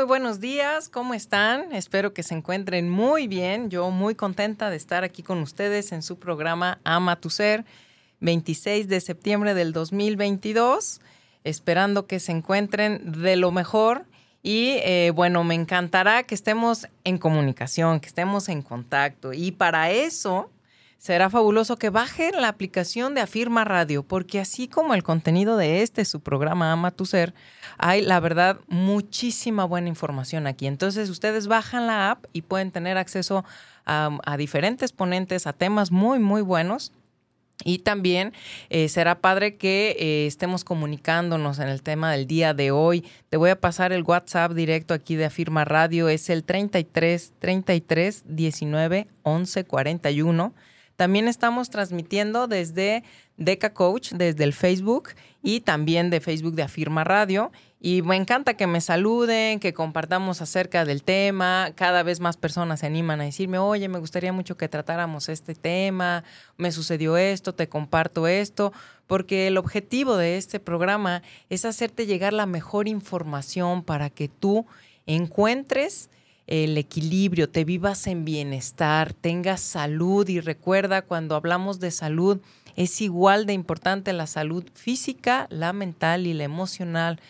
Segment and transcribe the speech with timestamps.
[0.00, 1.74] Muy buenos días, ¿cómo están?
[1.74, 3.68] Espero que se encuentren muy bien.
[3.68, 7.66] Yo muy contenta de estar aquí con ustedes en su programa Ama tu Ser,
[8.20, 11.02] 26 de septiembre del 2022,
[11.44, 14.06] esperando que se encuentren de lo mejor.
[14.42, 19.34] Y eh, bueno, me encantará que estemos en comunicación, que estemos en contacto.
[19.34, 20.50] Y para eso
[21.00, 25.80] será fabuloso que bajen la aplicación de Afirma Radio, porque así como el contenido de
[25.80, 27.32] este, su programa Ama tu Ser,
[27.78, 30.66] hay, la verdad, muchísima buena información aquí.
[30.66, 33.46] Entonces, ustedes bajan la app y pueden tener acceso
[33.86, 36.92] a, diferentes ponentes, a temas muy, muy buenos.
[37.64, 38.32] Y también
[38.68, 43.06] eh, será padre que eh, estemos comunicándonos en el tema del día de hoy.
[43.30, 46.10] Te voy a pasar el WhatsApp directo aquí de Afirma Radio.
[46.10, 50.54] Es el 33 33 19 11 41.
[51.00, 53.04] También estamos transmitiendo desde
[53.38, 57.52] Deca Coach, desde el Facebook y también de Facebook de Afirma Radio.
[57.80, 61.72] Y me encanta que me saluden, que compartamos acerca del tema.
[61.74, 65.54] Cada vez más personas se animan a decirme, oye, me gustaría mucho que tratáramos este
[65.54, 66.22] tema,
[66.58, 68.74] me sucedió esto, te comparto esto,
[69.06, 74.66] porque el objetivo de este programa es hacerte llegar la mejor información para que tú
[75.06, 76.10] encuentres
[76.50, 82.40] el equilibrio, te vivas en bienestar, tengas salud y recuerda cuando hablamos de salud
[82.76, 87.20] es igual de importante la salud física, la mental y la emocional.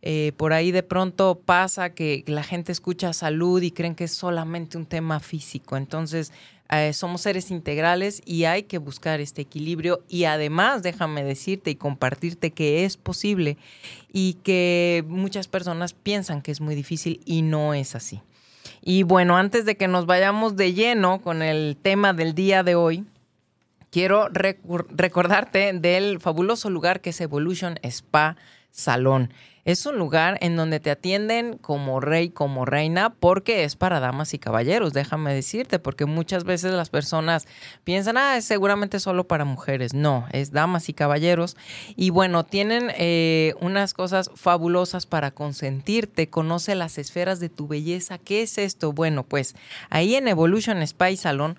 [0.00, 4.12] Eh, por ahí de pronto pasa que la gente escucha salud y creen que es
[4.12, 5.76] solamente un tema físico.
[5.76, 6.32] Entonces,
[6.70, 10.04] eh, somos seres integrales y hay que buscar este equilibrio.
[10.08, 13.56] Y además, déjame decirte y compartirte que es posible
[14.12, 18.20] y que muchas personas piensan que es muy difícil y no es así.
[18.80, 22.74] Y bueno, antes de que nos vayamos de lleno con el tema del día de
[22.74, 23.04] hoy,
[23.90, 28.36] quiero recordarte del fabuloso lugar que es Evolution Spa
[28.70, 29.32] Salón.
[29.68, 34.32] Es un lugar en donde te atienden como rey, como reina, porque es para damas
[34.32, 37.46] y caballeros, déjame decirte, porque muchas veces las personas
[37.84, 39.92] piensan, ah, es seguramente solo para mujeres.
[39.92, 41.54] No, es damas y caballeros.
[41.96, 48.16] Y bueno, tienen eh, unas cosas fabulosas para consentirte, conoce las esferas de tu belleza.
[48.16, 48.94] ¿Qué es esto?
[48.94, 49.54] Bueno, pues
[49.90, 51.58] ahí en Evolution Spa Salón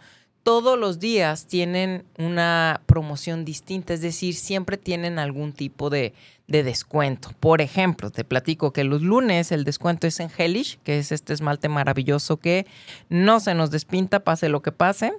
[0.50, 6.16] todos los días tienen una promoción distinta, es decir, siempre tienen algún tipo de,
[6.48, 7.30] descuento.
[7.40, 11.34] Por ejemplo, te platico que los lunes el descuento es en Hellish, que es este
[11.34, 12.66] esmalte maravilloso que
[13.10, 15.14] no se nos despinta, pase lo que pase.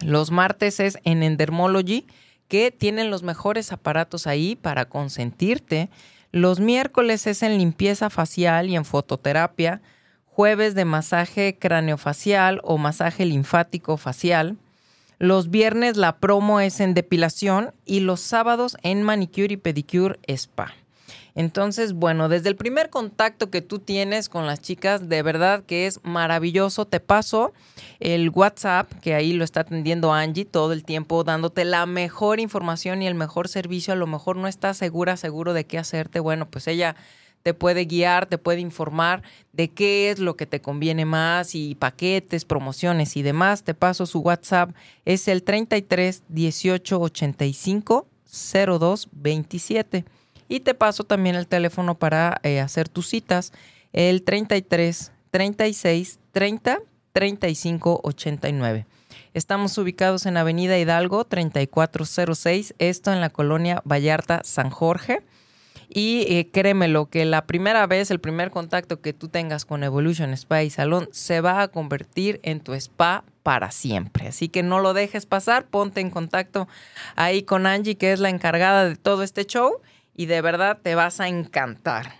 [0.00, 2.06] Los martes es en Endermology,
[2.46, 5.88] que tienen los mejores aparatos ahí para consentirte.
[6.30, 9.80] Los miércoles es en limpieza facial y en fototerapia
[10.34, 14.56] jueves de masaje craneofacial o masaje linfático facial.
[15.18, 20.74] Los viernes la promo es en depilación y los sábados en manicure y pedicure spa.
[21.34, 25.86] Entonces, bueno, desde el primer contacto que tú tienes con las chicas, de verdad que
[25.86, 26.86] es maravilloso.
[26.86, 27.52] Te paso
[28.00, 33.00] el WhatsApp, que ahí lo está atendiendo Angie todo el tiempo, dándote la mejor información
[33.00, 33.94] y el mejor servicio.
[33.94, 36.20] A lo mejor no estás segura, seguro de qué hacerte.
[36.20, 36.96] Bueno, pues ella
[37.42, 39.22] te puede guiar, te puede informar
[39.52, 43.64] de qué es lo que te conviene más y paquetes, promociones y demás.
[43.64, 44.70] Te paso su WhatsApp,
[45.04, 48.06] es el 33 18 85
[48.78, 50.04] 02 27.
[50.48, 53.52] Y te paso también el teléfono para eh, hacer tus citas,
[53.92, 56.78] el 33 36 30
[57.12, 58.86] 35 89.
[59.34, 65.22] Estamos ubicados en Avenida Hidalgo 3406, esto en la colonia Vallarta San Jorge.
[65.94, 70.32] Y eh, créemelo, que la primera vez, el primer contacto que tú tengas con Evolution
[70.32, 74.28] Spa y Salón se va a convertir en tu spa para siempre.
[74.28, 76.66] Así que no lo dejes pasar, ponte en contacto
[77.14, 79.82] ahí con Angie, que es la encargada de todo este show,
[80.16, 82.14] y de verdad te vas a encantar.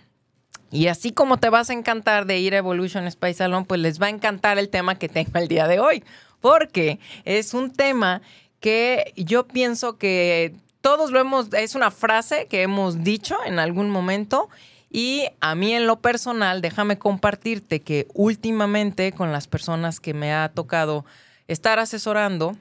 [0.69, 3.81] Y así como te vas a encantar de ir a Evolution Spa y Salón, pues
[3.81, 6.03] les va a encantar el tema que tengo el día de hoy,
[6.41, 8.21] porque es un tema
[8.59, 10.53] que yo pienso que
[10.83, 14.49] todos lo hemos, es una frase que hemos dicho en algún momento.
[14.91, 20.33] Y a mí en lo personal, déjame compartirte que últimamente con las personas que me
[20.33, 21.05] ha tocado
[21.47, 22.57] estar asesorando,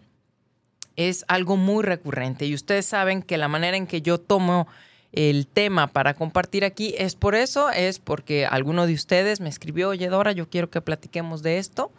[0.95, 4.69] es algo muy recurrente y ustedes saben que la manera en que yo tomo
[5.13, 9.89] el tema para compartir aquí es por eso, es porque alguno de ustedes me escribió,
[9.89, 11.91] oye Dora, yo quiero que platiquemos de esto,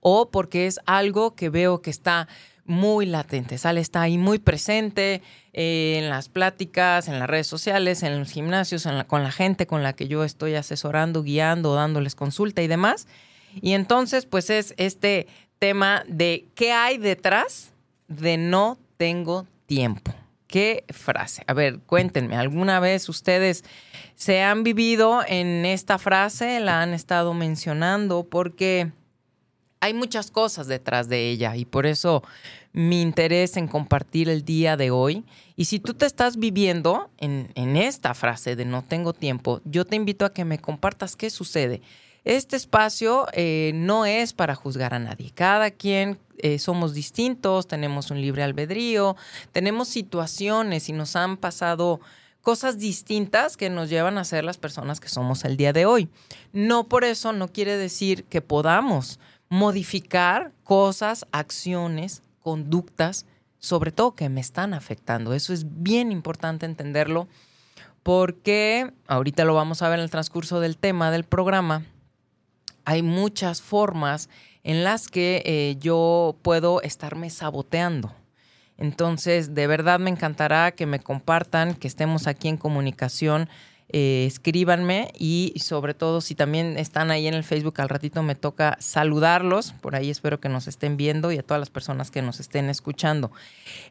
[0.00, 2.28] o porque es algo que veo que está
[2.64, 5.22] muy latente, sale, está ahí muy presente
[5.52, 9.82] eh, en las pláticas, en las redes sociales, en los gimnasios, con la gente con
[9.82, 13.06] la que yo estoy asesorando, guiando, dándoles consulta y demás.
[13.60, 15.26] Y entonces, pues es este
[15.58, 17.72] tema de qué hay detrás
[18.08, 20.14] de no tengo tiempo.
[20.46, 21.44] ¿Qué frase?
[21.46, 23.64] A ver, cuéntenme, ¿alguna vez ustedes
[24.16, 26.58] se han vivido en esta frase?
[26.58, 28.24] ¿La han estado mencionando?
[28.24, 28.90] Porque
[29.80, 32.22] hay muchas cosas detrás de ella y por eso
[32.72, 35.24] mi interés en compartir el día de hoy.
[35.56, 39.96] Y si tú te estás viviendo en, esta frase de no tengo tiempo, yo te
[39.96, 41.80] invito a que me compartas qué sucede.
[42.24, 45.32] Este espacio eh, no es para juzgar a nadie.
[45.34, 49.16] Cada quien eh, somos distintos, tenemos un libre albedrío,
[49.52, 52.00] tenemos situaciones y nos han pasado
[52.42, 56.08] cosas distintas que nos llevan a ser las personas que somos el día de hoy.
[56.52, 59.18] No por eso no quiere decir que podamos
[59.50, 63.26] modificar cosas, acciones, conductas,
[63.58, 65.34] sobre todo que me están afectando.
[65.34, 67.28] Eso es bien importante entenderlo
[68.02, 71.84] porque ahorita lo vamos a ver en el transcurso del tema del programa
[72.84, 74.28] hay muchas formas
[74.64, 78.12] en las que eh, yo puedo estarme saboteando.
[78.78, 83.48] Entonces, de verdad me encantará que me compartan, que estemos aquí en comunicación.
[83.92, 88.36] Eh, escríbanme y sobre todo si también están ahí en el Facebook al ratito me
[88.36, 92.22] toca saludarlos, por ahí espero que nos estén viendo y a todas las personas que
[92.22, 93.32] nos estén escuchando.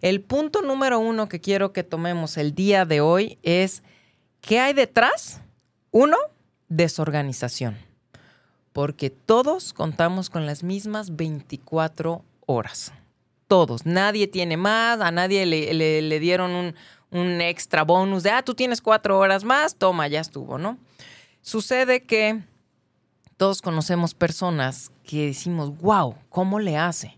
[0.02, 3.84] El punto número uno que quiero que tomemos el día de hoy es,
[4.42, 5.42] ¿qué hay detrás?
[5.92, 6.18] Uno,
[6.70, 7.90] desorganización
[8.74, 12.94] porque todos contamos con las mismas 24 horas.
[13.48, 13.86] Todos.
[13.86, 16.76] Nadie tiene más, a nadie le, dieron un,
[17.12, 20.78] un, extra bonus de, ah, tú tienes cuatro horas más, toma, ya estuvo, ¿no?
[21.42, 22.42] Sucede que
[23.38, 27.18] todos conocemos personas que decimos, wow, ¿cómo le hace?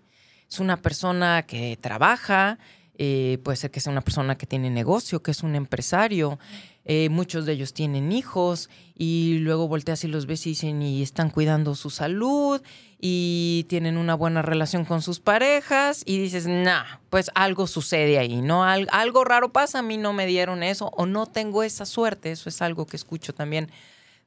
[0.50, 2.60] Es una persona que trabaja,
[2.98, 6.38] eh, puede ser que sea una persona que tiene negocio, que es un empresario,
[6.83, 11.04] eh, muchos de ellos tienen hijos y luego volteas y los ves y dicen y
[11.04, 12.62] están cuidando su salud
[13.00, 18.42] y tienen una buena relación con sus parejas y dices, nah, pues algo sucede ahí,
[18.42, 18.63] ¿no?
[18.63, 22.50] algo raro pasa, a mí no me dieron eso o no tengo esa suerte, eso
[22.50, 23.69] es algo que escucho también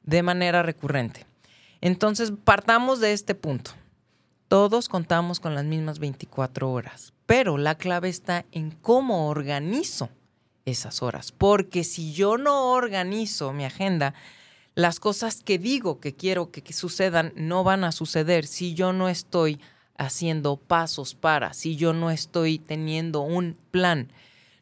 [0.03, 1.25] de manera recurrente.
[1.81, 3.71] Entonces, partamos de este punto.
[4.47, 10.09] Todos contamos con las mismas 24 horas, pero la clave está en cómo organizo
[10.65, 11.31] esas horas.
[11.31, 14.13] Porque si yo no organizo mi agenda,
[14.73, 19.07] las cosas que digo que quiero que, sucedan no van a suceder si yo no
[19.07, 19.59] estoy
[19.97, 24.11] haciendo pasos para, si yo no estoy teniendo un plan.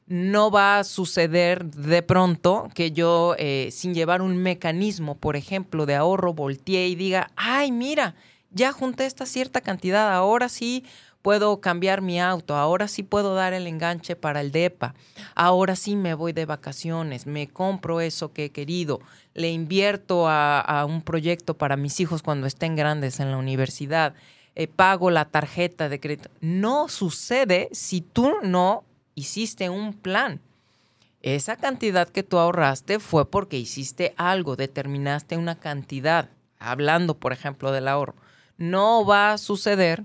[0.06, 5.86] No va a suceder de pronto que yo, eh, sin llevar un mecanismo, por ejemplo,
[5.86, 8.14] de ahorro, voltee y diga, ay, mira,
[8.52, 10.86] ya junté esta cierta cantidad, ahora sí
[11.24, 14.94] puedo cambiar mi auto, ahora sí puedo dar el enganche para el DEPA,
[15.34, 19.00] ahora sí me voy de vacaciones, me compro eso que he querido,
[19.34, 24.14] le invierto a, un proyecto para mis hijos cuando estén grandes en la universidad,
[24.56, 26.30] eh, pago la tarjeta de crédito.
[26.42, 28.84] No sucede si tú no
[29.15, 30.42] hiciste un plan.
[31.22, 37.72] Esa cantidad que tú ahorraste fue porque hiciste algo, determinaste una cantidad, hablando por ejemplo
[37.72, 38.15] del ahorro.
[38.58, 40.03] No va a suceder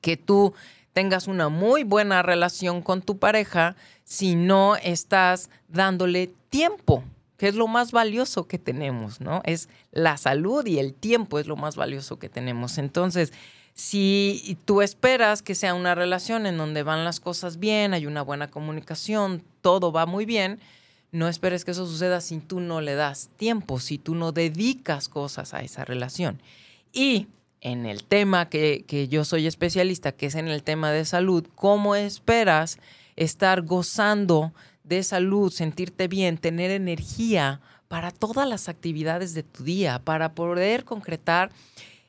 [0.00, 0.54] que tú
[0.92, 7.04] tengas una muy buena relación con tu pareja si no estás dándole tiempo,
[7.36, 9.42] que es lo más valioso que tenemos, ¿no?
[9.44, 12.78] Es la salud y el tiempo es lo más valioso que tenemos.
[12.78, 13.32] Entonces,
[13.74, 18.22] si tú esperas que sea una relación en donde van las cosas bien, hay una
[18.22, 20.58] buena comunicación, todo va muy bien,
[21.12, 25.08] no esperes que eso suceda si tú no le das tiempo, si tú no dedicas
[25.08, 26.42] cosas a esa relación.
[26.92, 27.28] Y
[27.60, 31.94] en el tema que, yo soy especialista, que es en el tema de salud, ¿cómo
[31.94, 32.78] esperas
[33.16, 34.52] estar gozando
[34.84, 40.84] de salud, sentirte bien, tener energía para todas las actividades de tu día, para poder
[40.84, 41.50] concretar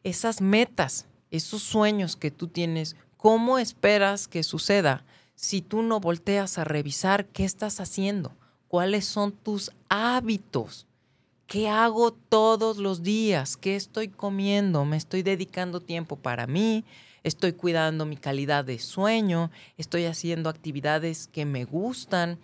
[0.04, 2.96] esas metas, esos sueños que tú tienes?
[3.18, 5.04] ¿Cómo esperas que suceda
[5.36, 8.34] si tú no volteas a revisar qué estás haciendo?
[8.68, 10.86] ¿Cuáles son tus hábitos?
[11.50, 13.58] ¿Qué hago todos los días?
[13.58, 14.86] ¿Qué estoy comiendo?
[14.86, 16.86] ¿Me estoy dedicando tiempo para mí?
[17.24, 19.50] ¿Estoy cuidando mi calidad de sueño?
[19.76, 22.38] ¿Estoy haciendo actividades que me gustan?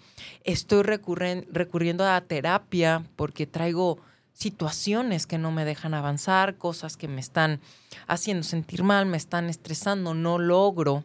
[0.43, 3.99] ¿Estoy recurriendo a terapia porque traigo
[4.33, 7.59] situaciones que no me dejan avanzar, cosas que me están
[8.07, 11.03] haciendo sentir mal, me están estresando, no logro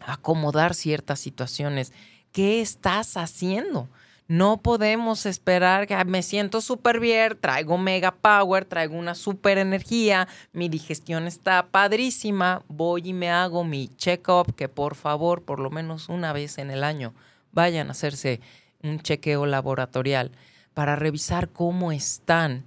[0.00, 1.92] acomodar ciertas situaciones.
[2.30, 3.88] ¿Qué estás haciendo?
[4.28, 10.26] No podemos esperar que me siento súper bien, traigo mega power, traigo una super energía,
[10.52, 15.70] mi digestión está padrísima, voy y me hago mi check-up, que por favor, por lo
[15.70, 17.14] menos una vez en el año,
[17.52, 18.40] vayan a hacerse
[18.82, 20.32] un chequeo laboratorial
[20.74, 22.64] para revisar cómo están.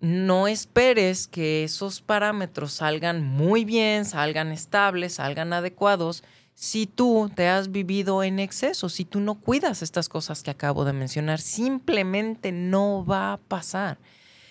[0.00, 6.24] No esperes que esos parámetros salgan muy bien, salgan estables, salgan adecuados
[6.54, 10.84] si tú te has vivido en exceso, si tú no cuidas estas cosas que acabo
[10.84, 13.98] de mencionar, simplemente no va a pasar.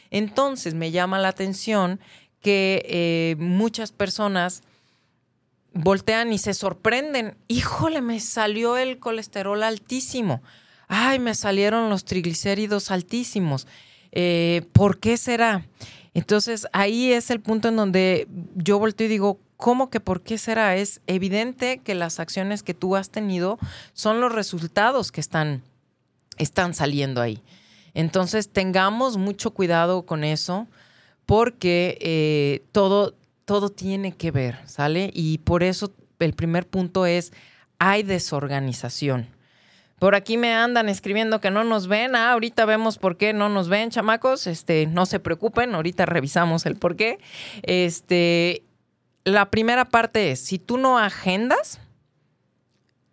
[0.10, 2.00] Entonces me llama la atención
[2.42, 4.64] que eh, muchas personas
[5.74, 7.38] voltean y se sorprenden.
[7.48, 10.42] Híjole, me salió el colesterol altísimo.
[10.88, 13.68] Ay, me salieron los triglicéridos altísimos.
[14.12, 15.66] Eh, ¿Por qué será?
[16.14, 20.40] Entonces ahí es el punto en donde yo volteo y digo, ¿Cómo que por qué
[20.40, 20.76] será?
[20.76, 23.60] Es evidente que las acciones que tú has tenido
[23.94, 25.62] son los resultados que están,
[26.40, 27.44] están saliendo ahí.
[27.94, 30.66] Entonces tengamos mucho cuidado con eso
[31.28, 33.14] porque eh, todo,
[33.46, 35.12] todo tiene que ver, ¿sale?
[35.14, 37.32] Y por eso el primer punto es,
[37.78, 39.28] hay desorganización.
[40.00, 42.16] Por aquí me andan escribiendo que no nos ven.
[42.16, 44.48] Ah, ahorita vemos por qué no nos ven, chamacos.
[44.48, 47.20] Este, no se preocupen, ahorita revisamos el por qué.
[47.62, 48.64] Este,
[49.24, 51.80] la primera parte es, si tú no agendas,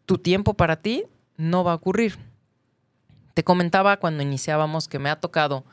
[0.07, 1.05] tu tiempo para ti
[1.37, 2.19] no va a ocurrir.
[3.35, 5.65] Te comentaba cuando iniciábamos que me ha tocado,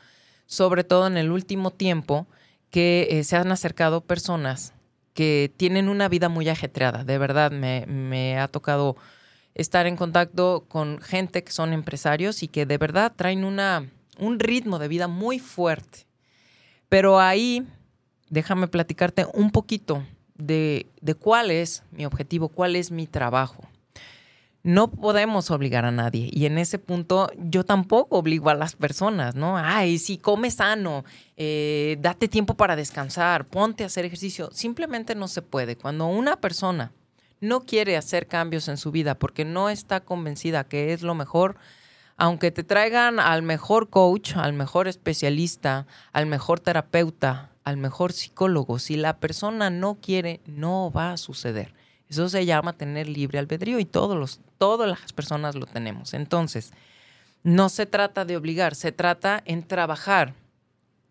[0.45, 2.27] sobre todo en el último tiempo,
[2.69, 4.73] que eh, se han acercado personas
[5.13, 7.05] que tienen una vida muy ajetreada.
[7.05, 8.97] De verdad, me, me ha tocado
[9.53, 13.89] estar en contacto con gente que son empresarios y que de verdad traen una,
[14.19, 16.05] un ritmo de vida muy fuerte.
[16.89, 17.65] Pero ahí,
[18.29, 20.03] déjame platicarte un poquito
[20.35, 20.87] de,
[21.19, 23.63] cuál es mi objetivo, cuál es mi trabajo.
[24.63, 26.29] No podemos obligar a nadie.
[26.31, 29.57] Y en ese punto yo tampoco obligo a las personas, ¿no?
[29.57, 31.05] Ay, si come sano,
[31.37, 34.49] eh, date tiempo para descansar, ponte a hacer ejercicio.
[34.51, 35.75] Simplemente no se puede.
[35.77, 36.91] Cuando una persona
[37.41, 41.57] no quiere hacer cambios en su vida porque no está convencida que es lo mejor,
[42.17, 48.79] aunque te traigan al mejor coach, al mejor especialista, al mejor terapeuta, al mejor psicólogo.
[48.79, 51.73] Si la persona no quiere, no va a suceder.
[52.07, 56.13] Eso se llama tener libre albedrío y todos los, todas las personas lo tenemos.
[56.13, 56.71] Entonces,
[57.43, 60.35] no se trata de obligar, se trata en trabajar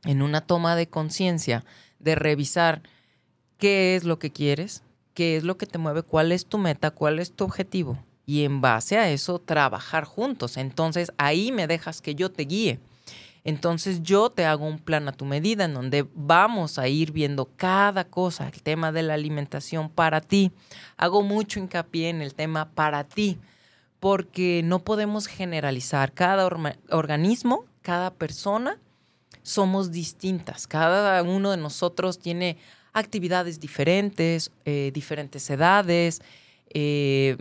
[0.04, 1.64] en una toma de conciencia,
[1.99, 2.82] de revisar
[3.58, 4.82] qué es lo que quieres,
[5.14, 7.99] qué es lo que te mueve, cuál es tu meta, cuál es tu objetivo.
[8.26, 10.56] Y en base a eso, trabajar juntos.
[10.56, 12.78] Entonces, ahí me dejas que yo te guíe
[13.44, 17.50] entonces yo te hago un plan a tu medida en donde vamos a ir viendo
[17.56, 20.50] cada cosa, el tema de la alimentación para ti.
[20.96, 23.38] Hago mucho hincapié en el tema para ti,
[24.00, 26.12] porque no podemos generalizar.
[26.12, 26.46] Cada
[26.90, 28.78] organismo, cada persona,
[29.42, 30.66] somos distintas.
[30.66, 32.56] Cada uno de nosotros tiene
[32.94, 36.22] actividades diferentes, eh, diferentes edades.
[36.72, 37.36] Eh,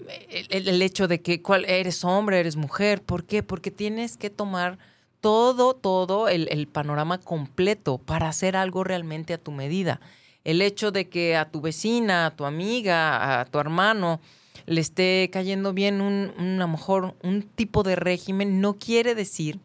[0.50, 3.02] el, hecho de que eres hombre, eres mujer.
[3.02, 3.42] ¿Por qué?
[3.42, 4.78] Porque tienes que tomar
[5.24, 10.02] todo, todo el, panorama completo para hacer algo realmente a tu medida.
[10.44, 14.20] El hecho de que a tu vecina, a tu amiga, a tu hermano
[14.66, 19.62] le esté cayendo bien un, a lo mejor un tipo de régimen, no quiere decir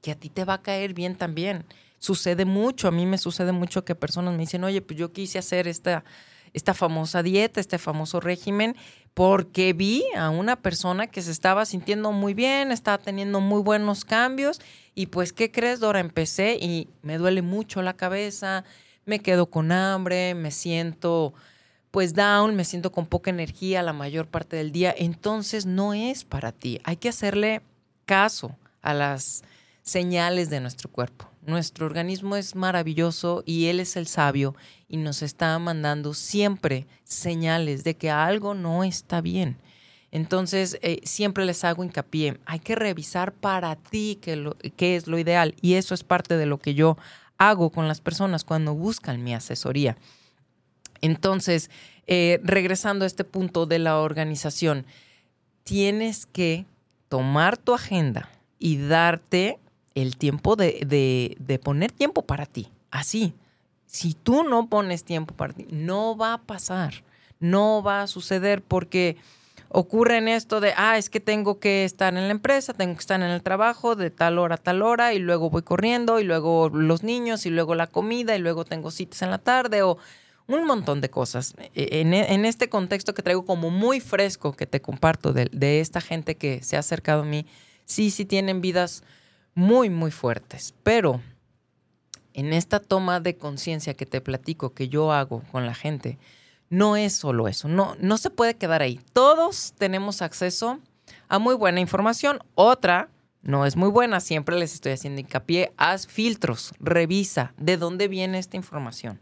[0.00, 1.66] que a ti te va a caer bien también.
[1.98, 5.38] Sucede mucho, a mí me sucede mucho que personas me dicen, oye, pues yo quise
[5.38, 6.04] hacer esta,
[6.52, 8.76] esta famosa dieta, este famoso régimen,
[9.14, 14.04] porque vi a una persona que se estaba sintiendo muy bien, estaba teniendo muy buenos
[14.04, 14.60] cambios
[14.94, 16.00] y pues, ¿qué crees, Dora?
[16.00, 18.64] Empecé y me duele mucho la cabeza,
[19.04, 21.34] me quedo con hambre, me siento
[21.90, 26.24] pues down, me siento con poca energía la mayor parte del día, entonces no es
[26.24, 26.80] para ti.
[26.84, 27.62] Hay que hacerle
[28.06, 29.42] caso a las
[29.90, 31.28] señales de nuestro cuerpo.
[31.44, 34.54] Nuestro organismo es maravilloso y Él es el sabio
[34.88, 39.56] y nos está mandando siempre señales de que algo no está bien.
[40.12, 45.56] Entonces, eh, siempre les hago hincapié, hay que revisar para ti qué, es lo ideal
[45.60, 46.96] y eso es parte de lo que yo
[47.36, 49.96] hago con las personas cuando buscan mi asesoría.
[51.00, 51.68] Entonces,
[52.06, 54.86] eh, regresando a este punto de la organización,
[55.64, 56.64] tienes que
[57.08, 58.30] tomar tu agenda
[58.60, 59.58] y darte
[59.94, 62.68] el tiempo de, de, poner tiempo para ti.
[62.90, 63.34] Así.
[63.86, 67.02] Si tú no pones tiempo para ti, no va a pasar.
[67.40, 69.16] No va a suceder porque
[69.68, 73.00] ocurre en esto de, ah, es que tengo que estar en la empresa, tengo que
[73.00, 76.24] estar en el trabajo de tal hora a tal hora y luego voy corriendo y
[76.24, 79.96] luego los niños y luego la comida y luego tengo citas en la tarde o
[80.46, 81.54] un montón de cosas.
[81.74, 86.00] E, en, este contexto que traigo como muy fresco que te comparto de, de esta
[86.00, 87.46] gente que se ha acercado a mí,
[87.84, 89.04] sí, sí tienen vidas
[89.54, 91.20] muy, muy fuertes, pero
[92.32, 96.18] en esta toma de conciencia que te platico, que yo hago con la gente,
[96.68, 99.00] no es solo eso, no, no se puede quedar ahí.
[99.12, 100.78] Todos tenemos acceso
[101.28, 102.38] a muy buena información.
[102.54, 103.08] Otra
[103.42, 108.38] no es muy buena, siempre les estoy haciendo hincapié, haz filtros, revisa de dónde viene
[108.38, 109.20] esta información.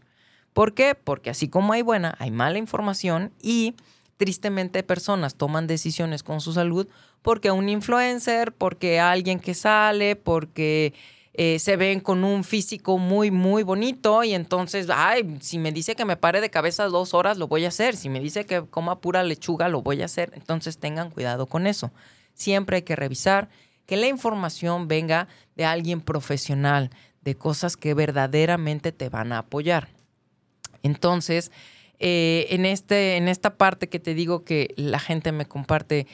[0.53, 0.95] ¿Por qué?
[0.95, 3.75] Porque así como hay buena, hay mala información y
[4.19, 6.87] tristemente personas toman decisiones con su salud
[7.23, 10.93] porque un influencer, porque alguien que sale, porque
[11.35, 15.95] eh, se ven con un físico muy, muy bonito y entonces, ay, si me dice
[15.95, 17.97] que me pare de cabeza dos horas, lo voy a hacer.
[17.97, 20.33] Si me dice que coma pura lechuga, lo voy a hacer.
[20.35, 21.93] Entonces tengan cuidado con eso.
[22.35, 23.49] Siempre hay que revisar
[23.87, 26.91] que la información venga de alguien profesional,
[27.23, 29.89] de cosas que verdaderamente te van a apoyar.
[30.83, 31.51] Entonces,
[32.01, 36.07] eh, en, este, en esta parte que te digo que la gente me comparte,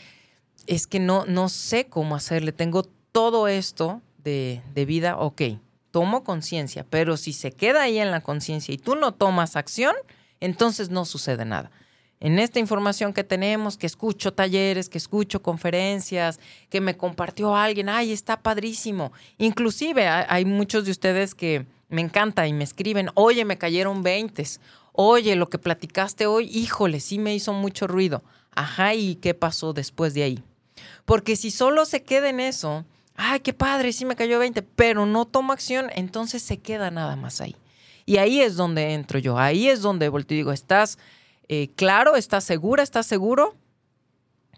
[0.67, 2.53] es que no, no sé cómo hacerle.
[2.53, 5.43] Tengo todo esto de, vida, ok,
[5.91, 9.95] tomo conciencia, pero si se queda ahí en la conciencia y tú no tomas acción,
[10.41, 11.71] entonces no sucede nada.
[12.21, 17.91] En esta información que tenemos, que escucho talleres, que escucho conferencias, que me compartió alguien,
[17.91, 19.13] ay, está padrísimo.
[19.37, 24.43] Inclusive hay muchos de ustedes que me encanta y me escriben, oye, me cayeron 20,
[24.97, 28.23] oye, lo que platicaste hoy, híjole, sí me hizo mucho ruido.
[28.55, 30.43] Ajá, ¿y qué pasó después de ahí?
[31.05, 32.85] Porque si solo se queda en eso,
[33.17, 37.17] ay, qué padre, sí me cayó 20, pero no tomo acción, entonces se queda nada
[37.17, 37.57] más ahí.
[38.07, 40.99] Y ahí es donde entro yo, ahí es donde volteo y digo, ¿estás
[41.49, 43.57] eh, claro, estás segura, estás seguro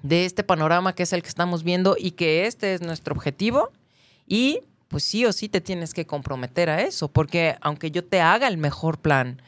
[0.02, 3.70] de este panorama que es el que estamos viendo y que este es nuestro objetivo?
[4.26, 8.20] Y pues sí o sí te tienes que comprometer a eso, porque aunque yo te
[8.20, 9.40] haga el mejor plan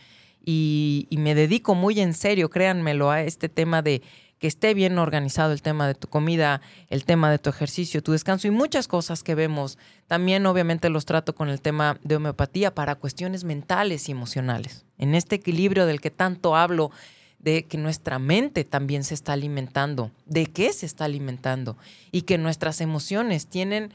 [0.51, 4.01] y, me dedico muy en serio, créanmelo, a este tema de
[4.39, 8.13] que esté bien organizado el tema de tu comida, el tema de tu ejercicio, tu
[8.13, 9.77] descanso y muchas cosas que vemos.
[10.07, 14.87] También obviamente los trato con el tema de homeopatía para cuestiones mentales y emocionales.
[14.97, 16.93] En este equilibrio del que tanto hablo,
[17.41, 21.77] de que nuestra mente también se está alimentando, de qué se está alimentando
[22.11, 23.93] y que nuestras emociones tienen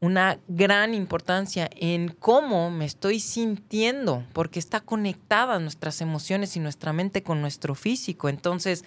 [0.00, 6.92] una gran importancia en cómo me estoy sintiendo, porque está conectada nuestras emociones y nuestra
[6.92, 8.30] mente con nuestro físico.
[8.30, 8.84] Entonces,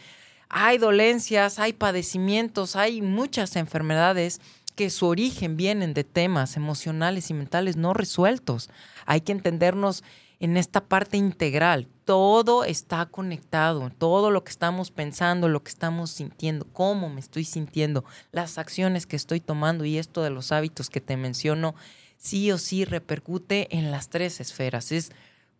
[0.49, 4.41] hay dolencias, hay padecimientos, hay muchas enfermedades
[4.75, 8.71] que su origen vienen de temas emocionales y mentales no resueltos.
[9.05, 10.03] Hay que entendernos
[10.43, 11.87] en esta parte integral.
[12.03, 17.45] Todo está conectado, todo lo que estamos pensando, lo que estamos sintiendo, cómo me estoy
[17.45, 18.03] sintiendo,
[18.33, 21.75] las acciones que estoy tomando y esto de los hábitos que te menciono,
[22.17, 24.91] sí o sí repercute en las tres esferas.
[24.91, 25.13] Es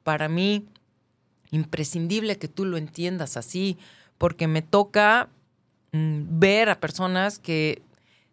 [0.04, 0.67] para mí
[1.52, 3.78] imprescindible que tú lo entiendas así
[4.17, 5.30] porque me toca
[5.93, 7.82] mm, ver a personas que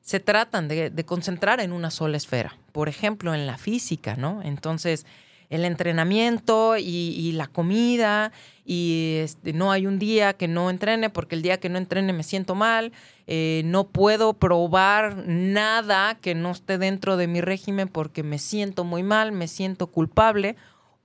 [0.01, 4.43] se tratan de, concentrar en una sola esfera, por ejemplo, en la física, ¿no?
[4.43, 5.07] Entonces,
[5.51, 8.33] el entrenamiento y, la comida,
[8.65, 12.13] y este, no hay un día que no entrene, porque el día que no entrene
[12.13, 12.93] me siento mal,
[13.27, 18.85] eh, no puedo probar nada que no esté dentro de mi régimen porque me siento
[18.85, 20.55] muy mal, me siento culpable,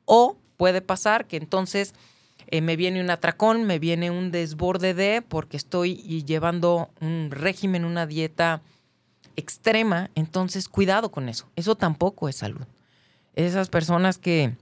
[0.06, 1.96] o puede pasar que entonces
[2.48, 7.84] eh, me viene un atracón, me viene un desborde de, porque estoy llevando un régimen,
[7.84, 8.62] una dieta
[9.36, 11.50] extrema, entonces cuidado con eso.
[11.56, 12.68] Eso tampoco es salud.
[13.36, 14.56] Esas personas que,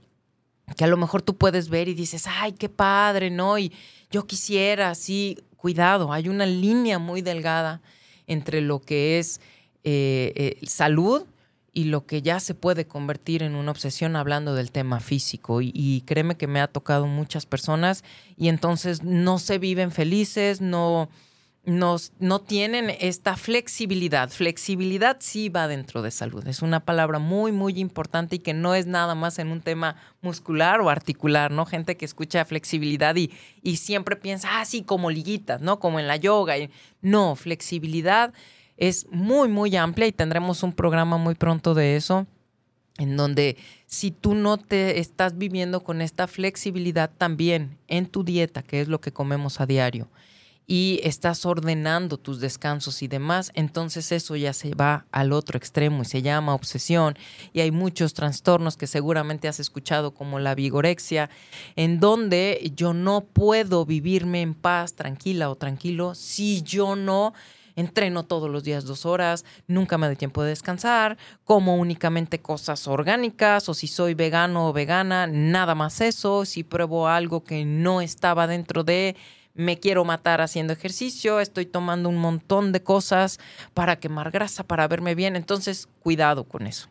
[0.76, 3.58] que a lo mejor tú puedes ver y dices, ay, qué padre, ¿no?
[3.58, 3.72] Y
[4.10, 7.80] yo quisiera, sí, cuidado, hay una línea muy delgada
[8.26, 9.40] entre lo que es
[9.82, 11.24] eh, eh, salud
[11.74, 15.60] y lo que ya se puede convertir en una obsesión hablando del tema físico.
[15.60, 18.04] Y, créeme que me ha tocado muchas personas
[18.36, 21.08] y entonces no se viven felices, no,
[21.66, 21.98] no,
[22.40, 24.28] tienen esta flexibilidad.
[24.30, 26.46] Flexibilidad sí va dentro de salud.
[26.46, 29.96] Es una palabra muy, muy importante y que no es nada más en un tema
[30.20, 31.64] muscular o articular, ¿no?
[31.64, 33.30] Gente que escucha flexibilidad y,
[33.62, 35.78] y siempre piensa, ah, sí, como liguitas, ¿no?
[35.78, 36.54] Como en la yoga.
[37.00, 38.32] No, flexibilidad
[38.76, 42.26] es muy, muy amplia y tendremos un programa muy pronto de eso,
[42.98, 48.62] en donde si tú no te estás viviendo con esta flexibilidad también en tu dieta,
[48.62, 50.08] que es lo que comemos a diario,
[50.66, 56.02] y estás ordenando tus descansos y demás, entonces eso ya se va al otro extremo
[56.02, 57.16] y se llama obsesión.
[57.52, 61.28] Y hay muchos trastornos que seguramente has escuchado como la vigorexia,
[61.76, 67.34] en donde yo no puedo vivirme en paz, tranquila o tranquilo, si yo no
[67.76, 72.86] entreno todos los días dos horas, nunca me doy tiempo de descansar, como únicamente cosas
[72.86, 78.00] orgánicas o si soy vegano o vegana, nada más eso, si pruebo algo que no
[78.00, 79.16] estaba dentro de
[79.54, 83.38] me quiero matar haciendo ejercicio, estoy tomando un montón de cosas
[83.72, 85.36] para quemar grasa, para verme bien.
[85.36, 86.88] Entonces, cuidado con eso.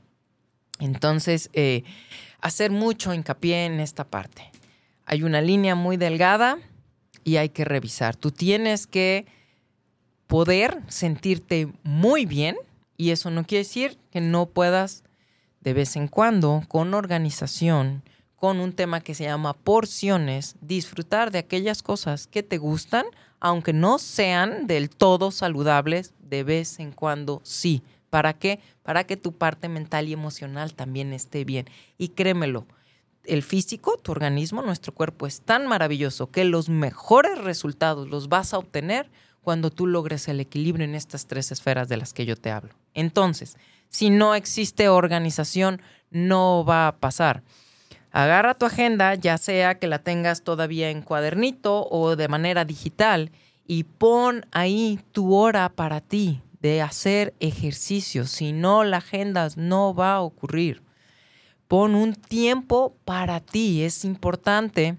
[0.79, 1.83] Entonces, eh,
[2.39, 4.49] hacer mucho hincapié en esta parte.
[5.05, 6.57] Hay una línea muy delgada
[7.23, 8.15] y hay que revisar.
[8.15, 9.25] Tú tienes que
[10.27, 12.55] poder sentirte muy bien
[12.97, 15.03] y eso no quiere decir que no puedas
[15.61, 18.03] de vez en cuando, con organización,
[18.43, 23.05] con un tema que se llama porciones, disfrutar de aquellas cosas que te gustan,
[23.39, 27.83] aunque no sean del todo saludables, de vez en cuando sí.
[28.09, 28.59] ¿Para qué?
[28.81, 31.67] Para que tu parte mental y emocional también esté bien.
[31.97, 32.67] Y créemelo,
[33.23, 38.53] el físico, tu organismo, nuestro cuerpo es tan maravilloso que los mejores resultados los vas
[38.53, 39.09] a obtener
[39.41, 42.73] cuando tú logres el equilibrio en estas tres esferas de las que yo te hablo.
[42.93, 43.55] Entonces,
[43.87, 47.41] si no existe organización, no va a pasar
[48.13, 53.31] agarra tu agenda, ya sea que la tengas todavía en cuadernito o de manera digital,
[53.65, 58.25] y pon ahí tu hora para ti de hacer ejercicio.
[58.25, 60.81] Si no, la agenda no va a ocurrir.
[61.67, 63.83] Pon un tiempo para ti.
[63.83, 64.97] Es importante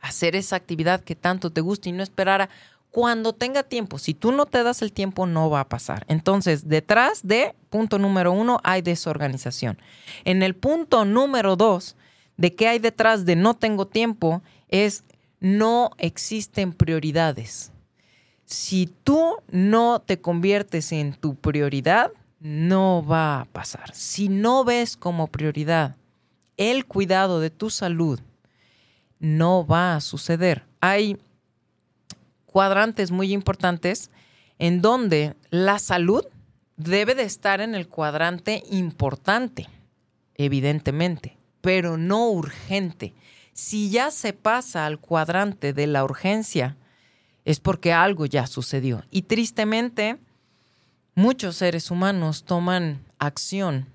[0.00, 2.50] hacer esa actividad que tanto te gusta y no esperar a
[2.90, 3.98] cuando tenga tiempo.
[3.98, 6.04] Si tú no te das el tiempo, no va a pasar.
[6.08, 9.78] Entonces, detrás de punto número uno hay desorganización.
[10.24, 11.96] En el punto número dos,
[12.36, 15.04] de qué hay detrás de no tengo tiempo es
[15.40, 17.72] no existen prioridades.
[18.44, 23.94] Si tú no te conviertes en tu prioridad, no va a pasar.
[23.94, 25.96] Si no ves como prioridad
[26.56, 28.20] el cuidado de tu salud,
[29.18, 30.64] no va a suceder.
[30.80, 31.18] Hay
[32.46, 34.10] cuadrantes muy importantes
[34.58, 36.24] en donde la salud
[36.76, 39.68] debe de estar en el cuadrante importante,
[40.34, 43.14] evidentemente pero no urgente.
[43.54, 46.76] Si ya se pasa al cuadrante de la urgencia,
[47.46, 49.02] es porque algo ya sucedió.
[49.10, 50.18] Y tristemente,
[51.14, 53.86] muchos seres humanos toman acción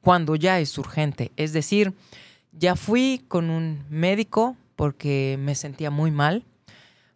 [0.00, 1.32] cuando ya es urgente.
[1.36, 1.92] Es decir,
[2.52, 6.44] ya fui con un médico porque me sentía muy mal,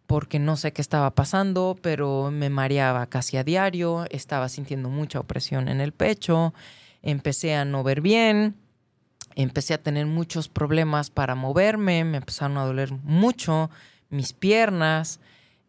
[0.07, 5.19] porque no sé qué estaba pasando, pero me mareaba casi a diario, estaba sintiendo mucha
[5.19, 6.53] opresión en el pecho,
[7.01, 8.55] empecé a no ver bien,
[9.35, 13.69] empecé a tener muchos problemas para moverme, me empezaron a doler mucho
[14.09, 15.19] mis piernas.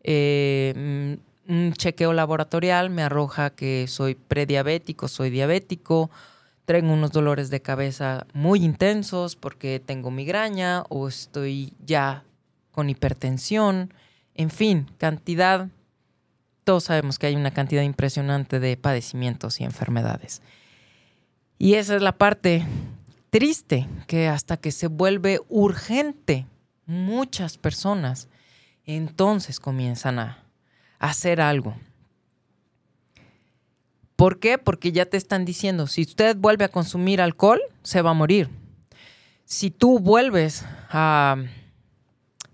[0.02, 6.10] Eh, mm, un chequeo laboratorial me arroja que soy prediabético, soy diabético,
[6.64, 12.24] tengo unos dolores de cabeza muy intensos porque tengo migraña o estoy ya
[12.72, 13.94] con hipertensión,
[14.34, 15.68] en fin, cantidad,
[16.64, 20.42] todos sabemos que hay una cantidad impresionante de padecimientos y enfermedades.
[21.58, 22.66] Y esa es la parte
[23.30, 26.46] triste que hasta que se vuelve urgente,
[26.86, 28.28] muchas personas
[28.84, 30.44] entonces comienzan a
[30.98, 31.76] hacer algo.
[34.14, 34.56] ¿Por qué?
[34.56, 38.48] Porque ya te están diciendo, si usted vuelve a consumir alcohol, se va a morir.
[39.44, 41.36] Si tú vuelves a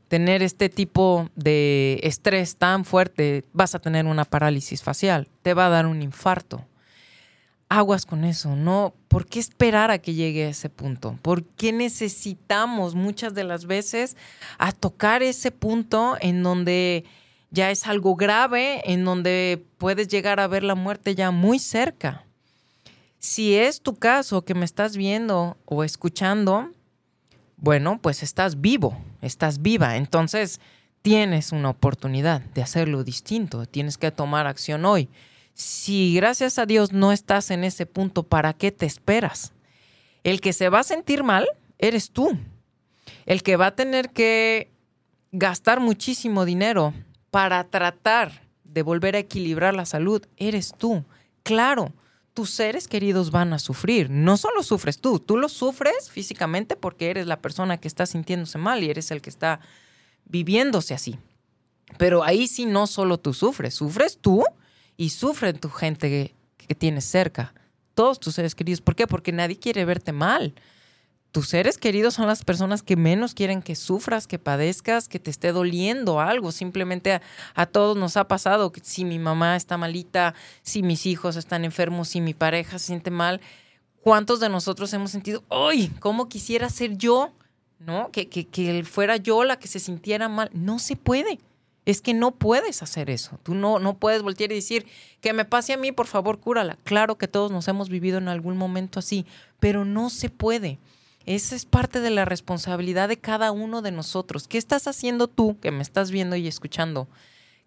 [0.08, 5.66] tener este tipo de estrés tan fuerte, vas a tener una parálisis facial, te va
[5.66, 6.66] a dar un infarto
[7.72, 8.94] aguas con eso, ¿no?
[9.12, 11.18] ¿Por qué esperar a que llegue a ese punto?
[11.20, 14.16] ¿Por qué necesitamos muchas de las veces
[14.56, 17.04] a tocar ese punto en donde
[17.50, 22.24] ya es algo grave, en donde puedes llegar a ver la muerte ya muy cerca?
[23.18, 26.70] Si es tu caso que me estás viendo o escuchando,
[27.58, 30.58] bueno, pues estás vivo, estás viva, entonces
[31.02, 35.10] tienes una oportunidad de hacerlo distinto, tienes que tomar acción hoy.
[35.54, 39.52] Si gracias a Dios no estás en ese punto, ¿para qué te esperas?
[40.24, 41.46] El que se va a sentir mal
[41.78, 42.38] eres tú.
[43.26, 44.70] El que va a tener que
[45.30, 46.94] gastar muchísimo dinero
[47.30, 51.04] para tratar de volver a equilibrar la salud eres tú.
[51.42, 51.92] Claro,
[52.34, 54.08] tus seres queridos van a sufrir.
[54.10, 58.58] No solo sufres tú, tú lo sufres físicamente porque eres la persona que está sintiéndose
[58.58, 59.60] mal y eres el que está
[60.24, 61.18] viviéndose así.
[61.98, 64.44] Pero ahí sí no solo tú sufres, sufres tú
[64.96, 66.34] y sufren tu gente que,
[66.66, 67.54] que tienes cerca,
[67.94, 68.80] todos tus seres queridos.
[68.80, 69.06] ¿Por qué?
[69.06, 70.54] Porque nadie quiere verte mal.
[71.32, 75.30] Tus seres queridos son las personas que menos quieren que sufras, que padezcas, que te
[75.30, 76.52] esté doliendo algo.
[76.52, 77.22] Simplemente
[77.54, 81.64] a, todos nos ha pasado que si mi mamá está malita, si mis hijos están
[81.64, 83.40] enfermos, si mi pareja se siente mal,
[84.02, 85.90] ¿cuántos de nosotros hemos sentido, ¡ay!
[86.00, 87.32] ¿Cómo quisiera ser yo?
[87.78, 88.10] ¿No?
[88.10, 90.50] Que, que, que fuera yo la que se sintiera mal.
[90.52, 91.38] No se puede.
[91.84, 93.38] Es que no puedes hacer eso.
[93.42, 94.86] Tú no, no puedes voltear y decir,
[95.20, 96.78] que me pase a mí, por favor, cúrala.
[96.84, 99.26] Claro que todos nos hemos vivido en algún momento así,
[99.58, 100.78] pero no se puede.
[101.26, 104.48] Esa es parte de la responsabilidad de cada uno de nosotros.
[104.48, 107.08] ¿Qué estás haciendo tú, que me estás viendo y escuchando?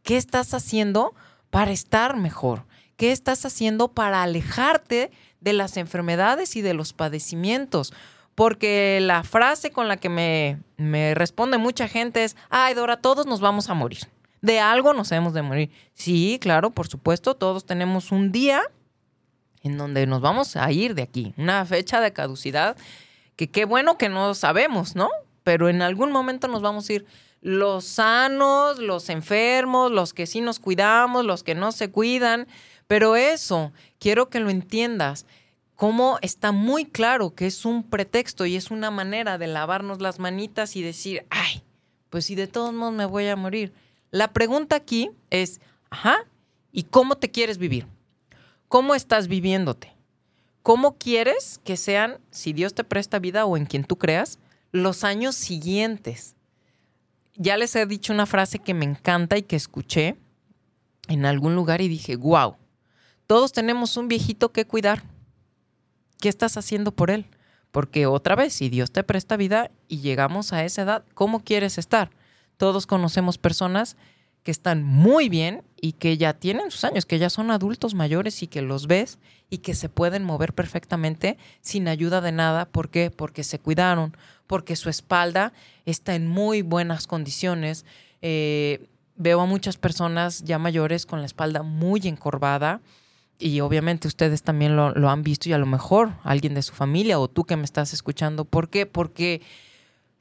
[0.03, 1.13] ¿Qué estás haciendo
[1.49, 2.65] para estar mejor?
[2.97, 7.93] ¿Qué estás haciendo para alejarte de las enfermedades y de los padecimientos?
[8.35, 13.25] Porque la frase con la que me, me responde mucha gente es, ay Dora, todos
[13.25, 14.09] nos vamos a morir.
[14.41, 15.71] De algo nos hemos de morir.
[15.93, 18.63] Sí, claro, por supuesto, todos tenemos un día
[19.63, 22.77] en donde nos vamos a ir de aquí, una fecha de caducidad,
[23.35, 25.09] que qué bueno que no sabemos, ¿no?
[25.43, 27.05] Pero en algún momento nos vamos a ir
[27.41, 32.47] los sanos, los enfermos, los que sí nos cuidamos, los que no se cuidan.
[32.87, 35.25] Pero eso, quiero que lo entiendas
[35.75, 40.19] cómo está muy claro que es un pretexto y es una manera de lavarnos las
[40.19, 41.63] manitas y decir, ay,
[42.09, 43.73] pues si de todos modos me voy a morir.
[44.11, 45.59] La pregunta aquí es,
[45.89, 46.17] ajá,
[46.71, 47.87] ¿y cómo te quieres vivir?
[48.69, 49.93] ¿Cómo estás viviéndote?
[50.63, 54.39] ¿Cómo quieres que sean, si Dios te presta vida o en quien tú creas,
[54.71, 56.35] los años siguientes?
[57.35, 60.15] Ya les he dicho una frase que me encanta y que escuché
[61.07, 62.55] en algún lugar y dije, wow,
[63.27, 65.03] todos tenemos un viejito que cuidar
[66.19, 67.25] ¿Qué estás haciendo por él?
[67.71, 71.77] Porque otra vez, si Dios te presta vida y llegamos a esa edad, ¿cómo quieres
[71.77, 72.09] estar?
[72.57, 73.97] Todos conocemos personas
[74.43, 78.43] que están muy bien y que ya tienen sus años, que ya son adultos mayores
[78.43, 79.17] y que los ves
[79.49, 82.65] y que se pueden mover perfectamente sin ayuda de nada.
[82.65, 83.11] ¿Por qué?
[83.11, 84.15] Porque se cuidaron,
[84.47, 85.51] porque su espalda
[85.85, 87.85] está en muy buenas condiciones.
[88.21, 92.81] Eh, veo a muchas personas ya mayores con la espalda muy encorvada
[93.37, 97.19] y obviamente ustedes también lo, han visto y a lo mejor alguien de su familia
[97.19, 98.45] o tú que me estás escuchando.
[98.45, 98.85] ¿Por qué?
[98.85, 99.41] Porque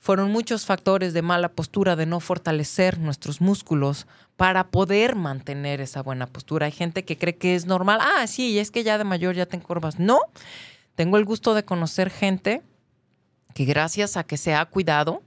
[0.00, 6.02] fueron muchos factores de mala postura, de no fortalecer nuestros músculos para poder mantener esa
[6.02, 6.66] buena postura.
[6.66, 8.00] Hay gente que cree que es normal.
[8.02, 9.98] Ah, sí, es que ya de mayor ya te encorvas.
[9.98, 10.20] No,
[10.94, 12.62] tengo el gusto de conocer gente
[13.54, 15.22] que gracias a que se ha cuidado,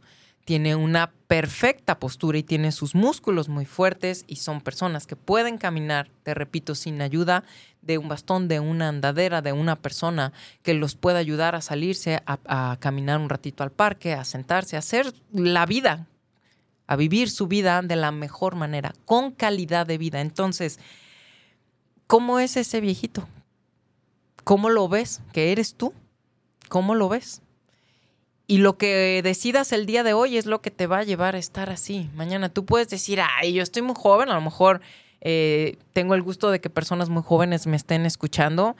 [0.47, 5.57] tiene una perfecta postura y tiene sus músculos muy fuertes y son personas que pueden
[5.57, 7.43] caminar, te repito, sin ayuda
[7.87, 12.21] de un bastón, de una andadera, de una persona que los pueda ayudar a salirse,
[12.25, 16.05] a, caminar un ratito al parque, a sentarse, a hacer la vida,
[16.85, 20.19] a vivir su vida de la mejor manera, con calidad de vida.
[20.19, 20.79] Entonces,
[22.05, 23.27] ¿cómo es ese viejito?
[24.43, 25.21] ¿Cómo lo ves?
[25.31, 25.93] ¿Que eres tú?
[26.67, 27.41] ¿Cómo lo ves?
[28.47, 31.35] Y lo que decidas el día de hoy es lo que te va a llevar
[31.35, 32.09] a estar así.
[32.15, 34.81] Mañana tú puedes decir, ay, yo estoy muy joven, a lo mejor
[35.21, 38.75] eh, tengo el gusto de que personas muy jóvenes me estén escuchando,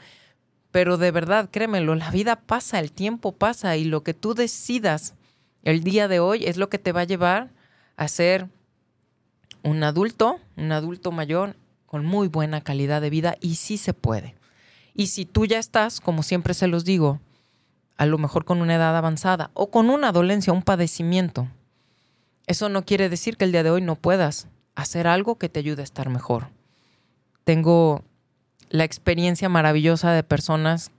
[0.71, 5.15] pero de verdad, créemelo, la vida pasa, el tiempo pasa y lo que tú decidas
[5.63, 7.50] el día de hoy es lo que te va a llevar
[7.95, 8.47] a ser
[9.63, 14.36] un adulto, un adulto mayor con muy buena calidad de vida y sí se puede.
[14.93, 17.19] Y si tú ya estás, como siempre se los digo,
[17.97, 21.47] a lo mejor con una edad avanzada o con una dolencia, un padecimiento.
[22.45, 24.47] Eso no quiere decir que el día de hoy no puedas
[24.78, 26.50] hacer algo que te ayude a estar mejor.
[27.44, 28.04] Tengo
[28.70, 30.92] la experiencia maravillosa de personas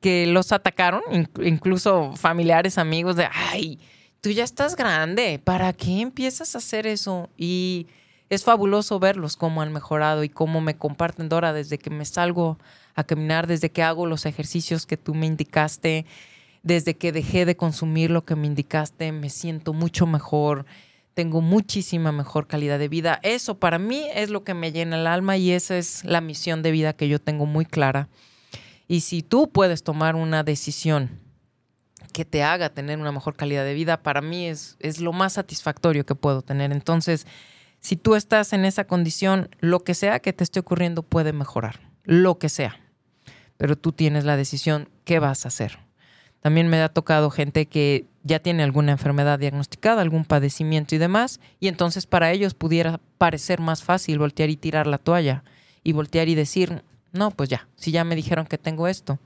[0.00, 1.02] que los atacaron,
[1.42, 3.78] incluso familiares, amigos, de, ay,
[4.20, 7.30] tú ya estás grande, ¿para qué empiezas a hacer eso?
[7.36, 7.86] Y
[8.28, 12.58] es fabuloso verlos cómo han mejorado y cómo me comparten, Dora, desde que me salgo
[12.96, 16.06] a caminar, desde que hago los ejercicios que tú me indicaste,
[16.64, 20.66] desde que dejé de consumir lo que me indicaste, me siento mucho mejor,
[21.18, 23.18] tengo muchísima mejor calidad de vida.
[23.24, 26.62] Eso para mí es lo que me llena el alma y esa es la misión
[26.62, 28.08] de vida que yo tengo muy clara.
[28.86, 31.18] Y si tú puedes tomar una decisión
[32.12, 35.32] que te haga tener una mejor calidad de vida, para mí es, es lo más
[35.32, 36.70] satisfactorio que puedo tener.
[36.70, 37.26] Entonces,
[37.80, 41.80] si tú estás en esa condición, lo que sea que te esté ocurriendo puede mejorar,
[42.04, 42.78] lo que sea
[43.58, 45.80] pero tú tienes la decisión qué vas a hacer.
[46.40, 51.40] También me ha tocado gente que ya tiene alguna enfermedad diagnosticada, algún padecimiento y demás,
[51.60, 55.42] y entonces para ellos pudiera parecer más fácil voltear y tirar la toalla
[55.82, 59.18] y voltear y decir, no, pues ya, si ya me dijeron que tengo esto.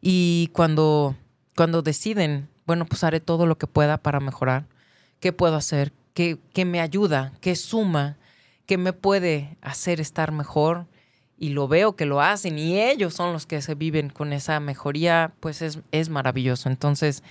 [0.00, 1.16] Y cuando,
[1.56, 4.66] cuando deciden, bueno, pues haré todo lo que pueda para mejorar,
[5.20, 5.92] ¿qué puedo hacer?
[6.12, 7.32] ¿Qué, qué me ayuda?
[7.40, 8.18] ¿Qué suma?
[8.66, 10.86] ¿Qué me puede hacer estar mejor?
[11.44, 14.60] Y lo veo que lo hacen y ellos son los que se viven con esa
[14.60, 16.70] mejoría, pues es, es maravilloso.
[16.70, 17.22] Entonces,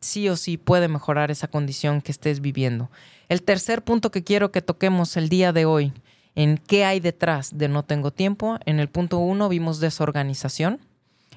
[0.00, 2.90] sí o sí puede mejorar esa condición que estés viviendo.
[3.30, 5.94] El tercer punto que quiero que toquemos el día de hoy,
[6.34, 8.58] en qué hay detrás de no tengo tiempo.
[8.66, 10.78] En el punto uno vimos desorganización.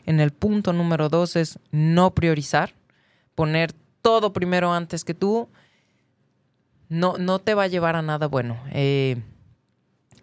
[0.06, 2.74] En el punto número dos es no priorizar,
[3.36, 3.72] poner
[4.02, 5.48] todo primero antes que tú.
[6.90, 8.62] no, no te va a llevar a nada bueno.
[8.74, 9.16] Eh,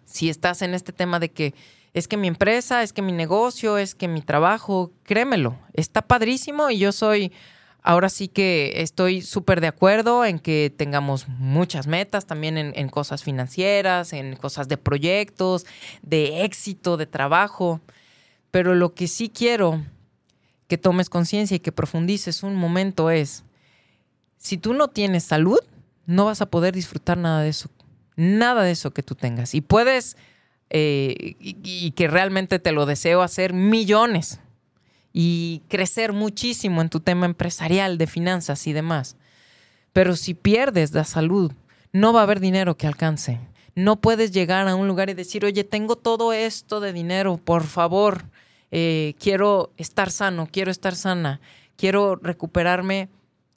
[0.05, 1.55] si estás en este tema de que
[1.93, 6.69] es que mi empresa, es que mi negocio, es que mi trabajo, créemelo, está padrísimo
[6.69, 7.31] y yo soy,
[7.81, 13.23] ahora sí que estoy súper de acuerdo en que tengamos muchas metas también en, cosas
[13.23, 15.65] financieras, en cosas de proyectos,
[16.01, 17.81] de éxito, de trabajo,
[18.51, 19.83] pero lo que sí quiero
[20.67, 23.43] que tomes conciencia y que profundices un momento es,
[24.37, 25.59] si tú no tienes salud,
[26.05, 27.69] no vas a poder disfrutar nada de eso,
[28.15, 29.55] nada de eso que tú tengas.
[29.55, 30.15] Y puedes
[30.69, 34.39] eh, y, que realmente te lo deseo hacer millones
[35.11, 39.15] y crecer muchísimo en tu tema empresarial, de finanzas y demás.
[39.93, 41.51] Pero si pierdes la salud,
[41.91, 43.39] no va a haber dinero que alcance.
[43.73, 47.63] No puedes llegar a un lugar y decir, oye, tengo todo esto de dinero, por
[47.63, 48.25] favor,
[48.71, 51.41] eh, quiero estar sano, quiero estar sana,
[51.75, 53.09] quiero recuperarme.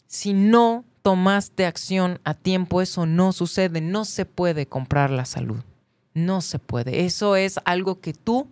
[0.06, 5.62] Si no tomaste acción a tiempo, eso no sucede, no se puede comprar la salud.
[6.14, 7.04] No se puede.
[7.04, 8.48] Eso es algo que tú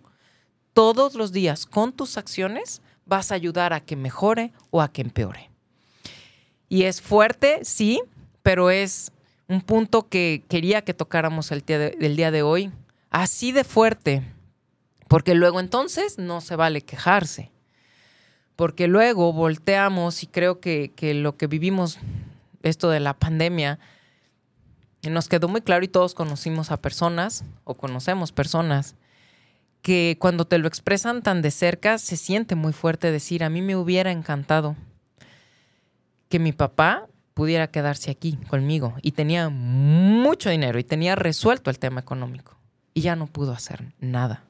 [0.73, 5.01] todos los días con tus acciones vas a ayudar a que mejore o a que
[5.01, 5.49] empeore.
[6.69, 8.01] Y es fuerte, sí,
[8.41, 9.11] pero es
[9.47, 12.71] un punto que quería que tocáramos el día de, día de hoy.
[13.09, 14.23] Así de fuerte,
[15.09, 17.51] porque luego entonces no se vale quejarse.
[18.55, 21.99] Porque luego volteamos y creo que, que lo que vivimos,
[22.63, 23.79] esto de la pandemia,
[25.09, 28.95] nos quedó muy claro y todos conocimos a personas o conocemos personas
[29.81, 33.61] que cuando te lo expresan tan de cerca se siente muy fuerte decir, a mí
[33.61, 34.75] me hubiera encantado
[36.29, 41.79] que mi papá pudiera quedarse aquí conmigo y tenía mucho dinero y tenía resuelto el
[41.79, 42.55] tema económico.
[42.93, 44.43] Y ya no pudo hacer nada.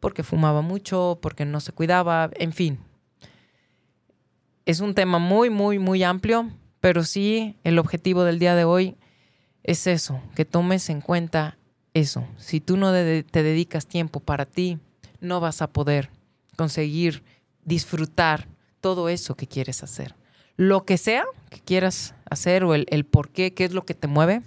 [0.00, 2.78] Porque fumaba mucho, porque no se cuidaba, en fin.
[4.66, 8.96] Es un tema muy, muy, muy amplio, pero sí el objetivo del día de hoy
[9.64, 11.58] es eso, que tomes en cuenta
[11.94, 12.26] eso.
[12.36, 14.78] Si tú no te dedicas tiempo para ti,
[15.20, 16.10] no vas a poder
[16.56, 17.22] conseguir
[17.64, 18.48] disfrutar
[18.80, 20.14] todo eso que quieres hacer.
[20.56, 23.94] Lo que sea que quieras hacer o el, el por qué, qué es lo que
[23.94, 24.42] te mueve,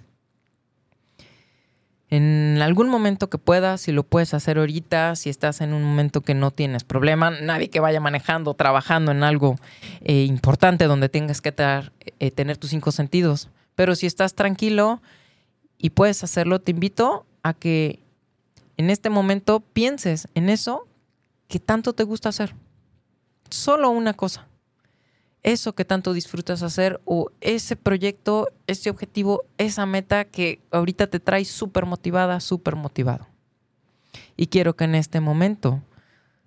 [2.12, 6.20] en algún momento que puedas, si lo puedes hacer ahorita, si estás en un momento
[6.20, 9.56] que no tienes problema, nadie que vaya manejando, trabajando en algo
[10.02, 11.54] eh, importante donde tengas que
[12.18, 15.00] eh, tener tus cinco sentidos, pero si estás tranquilo
[15.78, 18.00] y puedes hacerlo, te invito a que
[18.76, 20.86] en este momento pienses en eso
[21.48, 22.54] que tanto te gusta hacer.
[23.50, 24.46] Solo una cosa.
[25.42, 31.18] Eso que tanto disfrutas hacer o ese proyecto, ese objetivo, esa meta que ahorita te
[31.18, 33.26] trae súper motivada, súper motivado.
[34.36, 35.82] Y quiero que en este momento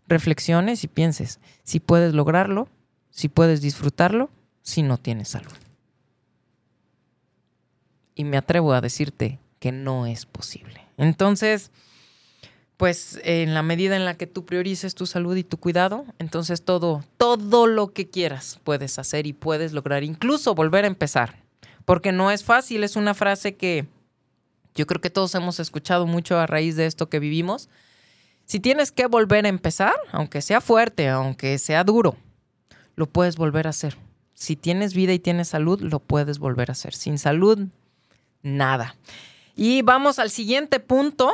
[0.08, 2.70] reflexiones y pienses si puedes lograrlo,
[3.10, 4.30] si puedes disfrutarlo,
[4.62, 5.65] si no tienes salud
[8.16, 10.82] y me atrevo a decirte que no es posible.
[10.98, 11.72] Entonces,
[12.78, 16.64] pues en la medida en la que tú priorices tu salud y tu cuidado, entonces
[16.64, 21.44] todo, todo lo que quieras puedes hacer y puedes lograr, incluso volver a empezar.
[21.86, 23.86] Porque no es fácil, es una frase que
[24.74, 27.70] yo creo que todos hemos escuchado mucho a raíz de esto que vivimos.
[28.46, 32.18] Si tienes que volver a empezar, aunque sea fuerte, aunque sea duro,
[32.96, 33.98] lo puedes volver a hacer.
[34.34, 36.94] Si tienes vida y tienes salud, lo puedes volver a hacer.
[36.94, 37.70] Sin salud,
[38.46, 38.96] nada.
[39.56, 41.34] Y vamos al siguiente punto,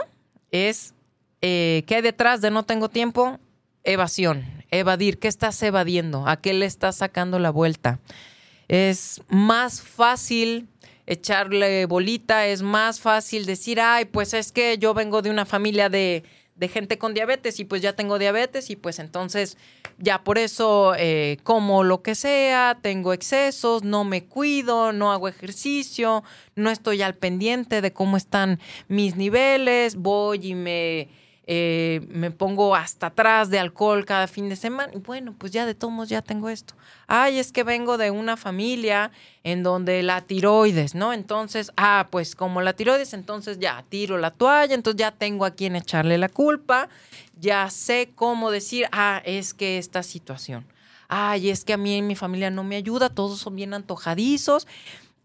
[0.52, 0.94] es
[1.42, 3.40] eh, ¿qué hay detrás de no tengo tiempo?
[3.84, 5.20] Evasión, evadir.
[5.20, 6.28] ¿Qué estás evadiendo?
[6.28, 8.00] ¿A qué le estás sacando la vuelta?
[8.68, 10.68] Es más fácil
[11.08, 15.90] echarle bolita, es más fácil decir, ay, pues es que yo vengo de una familia
[15.90, 16.24] de
[16.62, 19.58] de gente con diabetes y pues ya tengo diabetes y pues entonces
[19.98, 25.28] ya por eso eh, como lo que sea, tengo excesos, no me cuido, no hago
[25.28, 26.24] ejercicio,
[26.56, 31.10] no estoy al pendiente de cómo están mis niveles, voy y me
[31.48, 34.94] eh, me pongo hasta atrás de alcohol cada fin de semana.
[34.94, 36.76] Y bueno, pues ya de todos ya tengo esto.
[37.08, 39.12] Ay, es que vengo de una familia
[39.44, 41.14] en donde la tiroides, ¿no?
[41.14, 45.52] Entonces, ah, pues como la tiroides, entonces ya tiro la toalla, entonces ya tengo a
[45.52, 46.90] quien echarle la culpa,
[47.40, 50.66] ya sé cómo decir, ah, es que esta situación.
[51.08, 54.68] Ay, es que a mí en mi familia no me ayuda, todos son bien antojadizos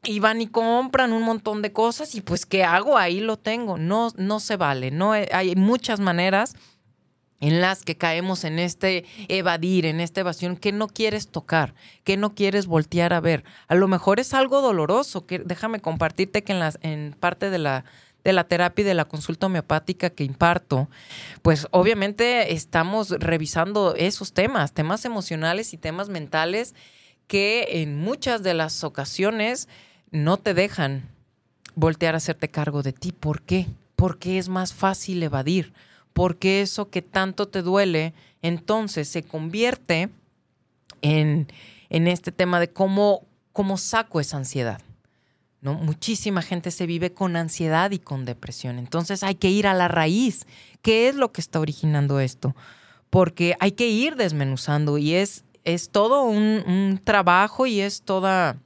[0.06, 2.96] y van y compran un montón de cosas y pues ¿qué hago?
[2.96, 3.76] Ahí lo tengo.
[3.76, 4.90] No, no se vale.
[4.90, 6.54] No hay muchas maneras
[7.40, 12.16] en las que caemos en este evadir, en esta evasión que no quieres tocar, que
[12.16, 13.44] no quieres voltear a ver.
[13.68, 17.58] A lo mejor es algo doloroso, que déjame compartirte que en, las, en parte de
[17.58, 17.84] la,
[18.24, 20.88] de la terapia y de la consulta homeopática que imparto,
[21.42, 26.74] pues obviamente estamos revisando esos temas, temas emocionales y temas mentales
[27.26, 29.68] que en muchas de las ocasiones
[30.10, 31.08] no te dejan
[31.74, 33.12] voltear a hacerte cargo de ti.
[33.12, 33.66] ¿Por qué?
[33.94, 35.72] Porque es más fácil evadir.
[36.12, 40.08] Porque eso que tanto te duele, entonces se convierte
[41.02, 41.46] en,
[41.90, 44.80] en este tema de cómo, cómo saco esa ansiedad.
[45.60, 45.74] ¿no?
[45.74, 48.78] Muchísima gente se vive con ansiedad y con depresión.
[48.78, 50.46] Entonces hay que ir a la raíz.
[50.82, 52.54] ¿Qué es lo que está originando esto?
[53.10, 58.58] Porque hay que ir desmenuzando y es, es todo un, un trabajo y es toda,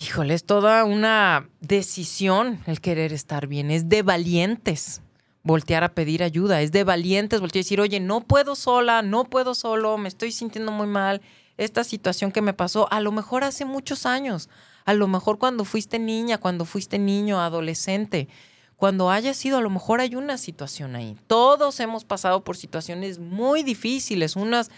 [0.00, 3.70] híjole, es toda una decisión el querer estar bien.
[3.70, 5.02] Es de valientes
[5.42, 6.62] voltear a pedir ayuda.
[6.62, 10.32] Es de valientes voltear a decir, oye, no puedo sola, no puedo solo, me estoy
[10.32, 11.20] sintiendo muy mal.
[11.58, 14.48] Esta situación que me pasó, a lo mejor hace muchos años,
[14.86, 18.28] a lo mejor cuando fuiste niña, cuando fuiste niño, adolescente,
[18.76, 21.18] cuando haya sido, a lo mejor hay una situación ahí.
[21.26, 24.70] Todos hemos pasado por situaciones muy difíciles, unas,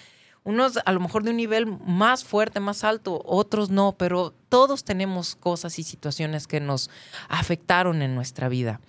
[0.45, 4.85] unos a lo mejor de un nivel más fuerte, más alto, otros no, pero todos
[4.85, 6.91] tenemos cosas y situaciones que nos
[7.29, 8.81] afectaron en nuestra vida.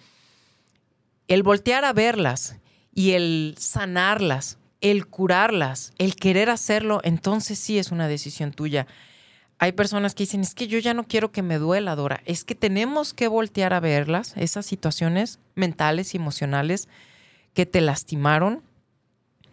[1.27, 2.57] El voltear a verlas
[2.93, 8.87] y el sanarlas, el curarlas, el querer hacerlo, entonces sí es una decisión tuya
[9.63, 12.21] hay personas que dicen, es que yo ya no quiero que me duela, Dora.
[12.25, 16.89] Es que tenemos que voltear a verlas, esas situaciones mentales y emocionales
[17.53, 18.61] que te lastimaron,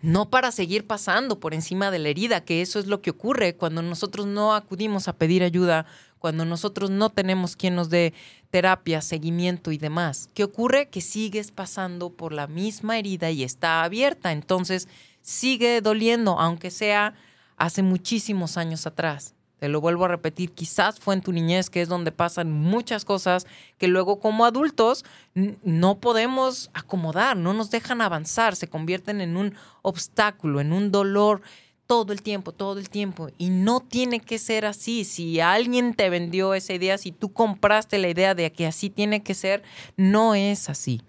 [0.02, 3.54] no para seguir pasando por encima de la herida, que eso es lo que ocurre
[3.54, 5.86] cuando nosotros no acudimos a pedir ayuda,
[6.18, 8.12] cuando nosotros no tenemos quien nos dé
[8.50, 10.28] terapia, seguimiento y demás.
[10.34, 10.88] ¿Qué ocurre?
[10.88, 14.88] Que sigues pasando por la misma herida y está abierta, entonces
[15.22, 17.14] sigue doliendo, aunque sea
[17.56, 19.34] hace muchísimos años atrás.
[19.60, 23.04] Te lo vuelvo a repetir, quizás fue en tu niñez que es donde pasan muchas
[23.04, 23.46] cosas
[23.76, 25.04] que luego como adultos
[25.34, 31.42] no podemos acomodar, no nos dejan avanzar, se convierten en un obstáculo, en un dolor
[31.86, 33.28] todo el tiempo, todo el tiempo.
[33.36, 35.04] Y no tiene que ser así.
[35.04, 39.22] Si alguien te vendió esa idea, si tú compraste la idea de que así tiene
[39.22, 39.62] que ser,
[39.96, 41.02] no es así.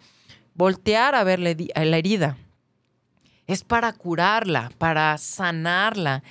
[0.56, 1.52] Voltear a ver la
[1.97, 2.36] herida
[3.52, 6.24] es para curarla, para sanarla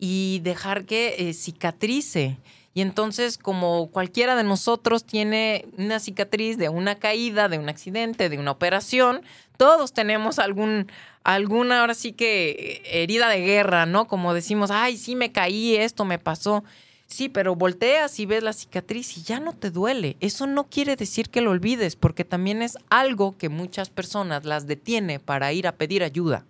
[0.00, 2.36] y dejar que eh, cicatrice.
[2.74, 8.28] Y entonces, como cualquiera de nosotros tiene una cicatriz de una caída, de un accidente,
[8.28, 9.22] de una operación,
[9.56, 10.86] todos tenemos algún,
[11.24, 14.06] alguna, ahora sí que herida de guerra, ¿no?
[14.06, 16.62] Como decimos, ay, sí me caí, esto me pasó.
[17.08, 20.16] Sí, pero volteas y ves la cicatriz y ya no te duele.
[20.20, 24.66] Eso no quiere decir que lo olvides, porque también es algo que muchas personas las
[24.66, 26.44] detiene para ir a pedir ayuda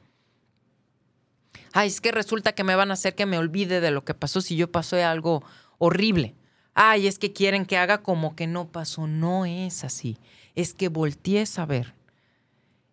[1.73, 4.15] ay, es que resulta que me van a hacer que me olvide de lo que
[4.15, 5.43] pasó si yo pasé algo
[5.79, 6.35] horrible.
[6.75, 9.07] Ay, es que quieren que haga como que no pasó.
[9.07, 10.19] No es así.
[10.55, 11.95] Es que voltees a ver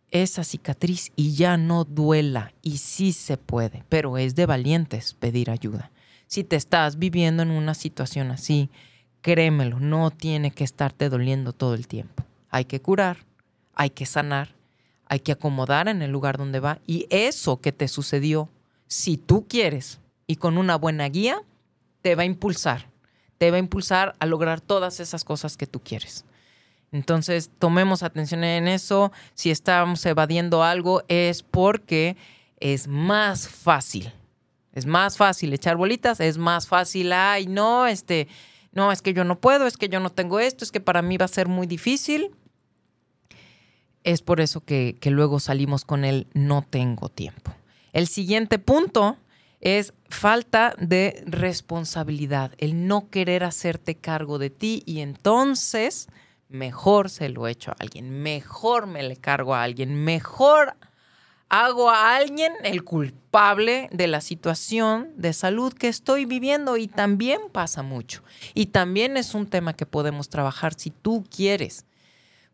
[0.09, 2.53] esa cicatriz y ya no duela.
[2.61, 5.91] Y sí se puede, pero es de valientes pedir ayuda.
[6.27, 8.69] Si te estás viviendo en una situación así,
[9.21, 12.23] créemelo, no tiene que estarte doliendo todo el tiempo.
[12.49, 13.17] Hay que curar,
[13.73, 14.55] hay que sanar,
[15.05, 16.79] hay que acomodar en el lugar donde va.
[16.87, 18.49] Y eso que te sucedió
[18.87, 21.41] si tú quieres y con una buena guía,
[22.01, 22.89] te va a impulsar,
[23.37, 26.25] te va a impulsar a lograr todas esas cosas que tú quieres.
[26.91, 29.11] Entonces, tomemos atención en eso.
[29.33, 32.15] Si estamos evadiendo algo es porque
[32.59, 34.13] es más fácil.
[34.71, 38.27] Es más fácil echar bolitas, es más fácil, ay, no, este,
[38.73, 41.01] no, es que yo no puedo, es que yo no tengo esto, es que para
[41.01, 42.31] mí va a ser muy difícil.
[44.03, 47.53] Es por eso que, que luego salimos con el no tengo tiempo.
[47.95, 49.15] El siguiente punto
[49.61, 56.09] es falta de responsabilidad, el no querer hacerte cargo de ti y entonces
[56.49, 60.75] mejor se lo echo a alguien, mejor me le cargo a alguien, mejor
[61.47, 67.39] hago a alguien el culpable de la situación de salud que estoy viviendo y también
[67.49, 68.23] pasa mucho.
[68.53, 71.85] Y también es un tema que podemos trabajar si tú quieres.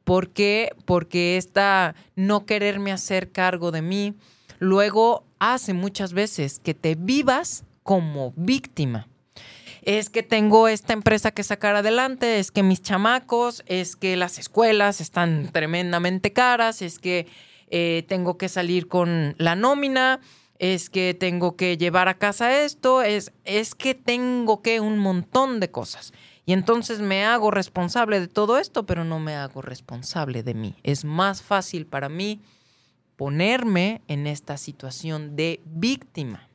[0.03, 0.75] ¿Por qué?
[0.85, 4.13] Porque esta no quererme hacer cargo de mí,
[4.61, 9.07] luego hace muchas veces que te vivas como víctima.
[9.81, 14.37] Es que tengo esta empresa que sacar adelante, es que mis chamacos, es que las
[14.37, 17.25] escuelas están tremendamente caras, es que
[17.71, 20.19] eh, tengo que salir con la nómina,
[20.59, 25.59] es que tengo que llevar a casa esto, es, es que tengo que un montón
[25.59, 26.13] de cosas.
[26.45, 30.75] Y entonces me hago responsable de todo esto, pero no me hago responsable de mí.
[30.83, 32.41] Es más fácil para mí
[33.21, 36.47] ponerme en esta situación de víctima.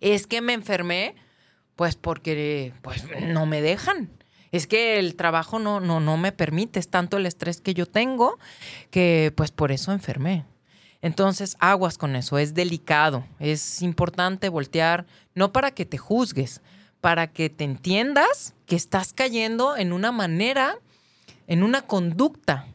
[0.00, 1.16] Es que me enfermé,
[1.74, 4.08] pues porque pues, no me dejan.
[4.52, 7.86] Es que el trabajo no, no, no me permite, es tanto el estrés que yo
[7.86, 8.38] tengo
[8.92, 10.44] que pues por eso enfermé.
[11.02, 15.04] Entonces, aguas con eso, es delicado, es importante voltear,
[15.34, 16.60] no para que te juzgues,
[17.00, 20.78] para que te entiendas que estás cayendo en una manera,
[21.48, 22.68] en una conducta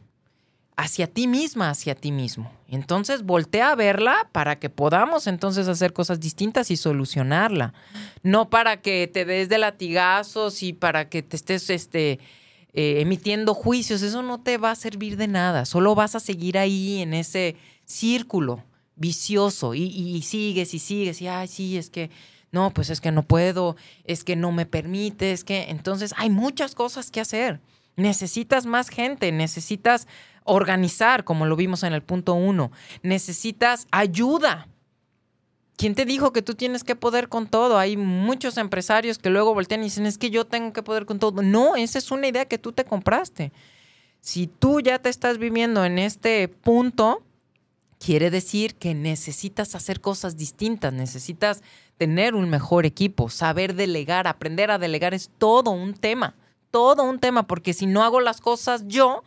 [0.76, 2.50] hacia ti misma, hacia ti mismo.
[2.68, 7.74] Entonces voltea a verla para que podamos entonces hacer cosas distintas y solucionarla.
[8.22, 12.18] No para que te des de latigazos y para que te estés este,
[12.72, 14.02] eh, emitiendo juicios.
[14.02, 15.66] Eso no te va a servir de nada.
[15.66, 18.64] Solo vas a seguir ahí en ese círculo
[18.96, 22.10] vicioso y, y sigues y sigues y, ay, sí, es que
[22.52, 26.30] no, pues es que no puedo, es que no me permite, es que entonces hay
[26.30, 27.60] muchas cosas que hacer.
[27.96, 30.06] Necesitas más gente, necesitas
[30.44, 32.72] organizar, como lo vimos en el punto uno,
[33.02, 34.68] necesitas ayuda.
[35.76, 37.78] ¿Quién te dijo que tú tienes que poder con todo?
[37.78, 41.18] Hay muchos empresarios que luego voltean y dicen, es que yo tengo que poder con
[41.18, 41.42] todo.
[41.42, 43.52] No, esa es una idea que tú te compraste.
[44.20, 47.22] Si tú ya te estás viviendo en este punto,
[47.98, 51.62] quiere decir que necesitas hacer cosas distintas, necesitas
[51.98, 56.34] tener un mejor equipo, saber delegar, aprender a delegar es todo un tema,
[56.70, 59.22] todo un tema, porque si no hago las cosas yo,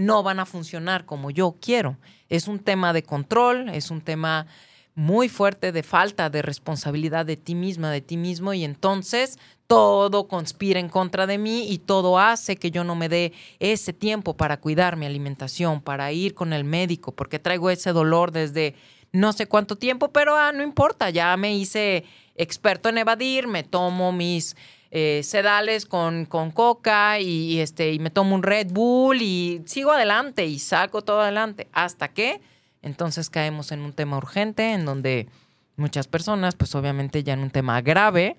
[0.00, 1.98] no van a funcionar como yo quiero.
[2.28, 4.46] Es un tema de control, es un tema
[4.94, 10.26] muy fuerte de falta de responsabilidad de ti misma, de ti mismo, y entonces todo
[10.26, 14.36] conspira en contra de mí y todo hace que yo no me dé ese tiempo
[14.36, 18.74] para cuidar mi alimentación, para ir con el médico, porque traigo ese dolor desde
[19.12, 22.04] no sé cuánto tiempo, pero ah, no importa, ya me hice
[22.36, 24.56] experto en evadir, me tomo mis
[24.92, 29.92] eh, sedales con, con coca y, este, y me tomo un Red Bull y sigo
[29.92, 31.68] adelante y saco todo adelante.
[31.72, 32.40] Hasta que
[32.82, 35.28] entonces caemos en un tema urgente en donde
[35.76, 38.36] muchas personas, pues obviamente ya en un tema grave,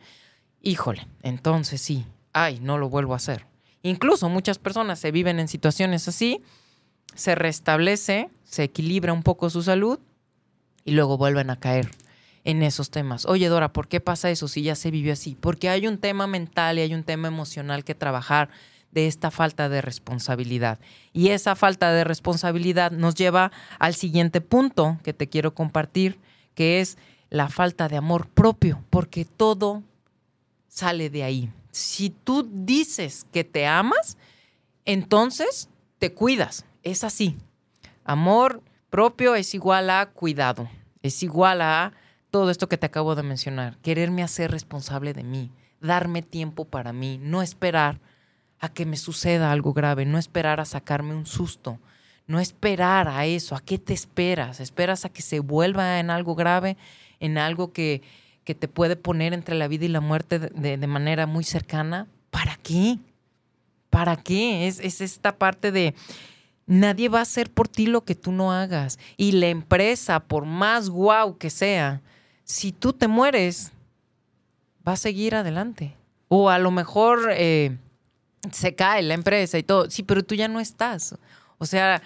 [0.62, 3.46] híjole, entonces sí, ay, no lo vuelvo a hacer.
[3.82, 6.42] Incluso muchas personas se viven en situaciones así,
[7.16, 10.00] se restablece, se equilibra un poco su salud
[10.84, 11.90] y luego vuelven a caer
[12.44, 13.26] en esos temas.
[13.26, 15.36] Oye, Dora, ¿por qué pasa eso si ya se vivió así?
[15.40, 18.50] Porque hay un tema mental y hay un tema emocional que trabajar
[18.92, 20.80] de esta falta de responsabilidad.
[21.14, 26.20] Y esa falta de responsabilidad nos lleva al siguiente punto que te quiero compartir,
[26.56, 26.98] que es
[27.30, 29.84] la falta de amor propio, porque todo
[30.68, 31.52] sale de ahí.
[31.72, 34.18] Si tú dices que te amas,
[34.84, 35.70] entonces
[36.00, 36.66] te cuidas.
[36.84, 37.38] Es así.
[38.04, 40.70] Amor propio es igual a cuidado,
[41.02, 41.94] es igual a
[42.32, 45.52] todo esto que te acabo de mencionar, quererme hacer responsable de mí,
[45.82, 48.00] darme tiempo para mí, no esperar
[48.60, 51.78] a que me suceda algo grave, no esperar a sacarme un susto,
[52.28, 54.62] no esperar a eso, ¿a qué te esperas?
[54.62, 56.78] ¿Esperas a que se vuelva en algo grave,
[57.20, 58.02] en algo que,
[58.46, 62.08] que te puede poner entre la vida y la muerte de, manera muy cercana?
[62.30, 62.98] ¿Para qué?
[63.90, 64.68] ¿Para qué?
[64.68, 65.96] Es, es esta parte de
[66.66, 69.00] nadie va a hacer por ti lo que tú no hagas.
[69.18, 72.02] Y la empresa, por más guau que sea,
[72.52, 73.72] si tú te mueres,
[74.86, 75.96] va a seguir adelante.
[76.28, 77.78] O a lo mejor eh,
[78.52, 79.90] se cae la empresa y todo.
[79.90, 81.16] Sí, pero tú ya no estás.
[81.58, 82.02] O sea,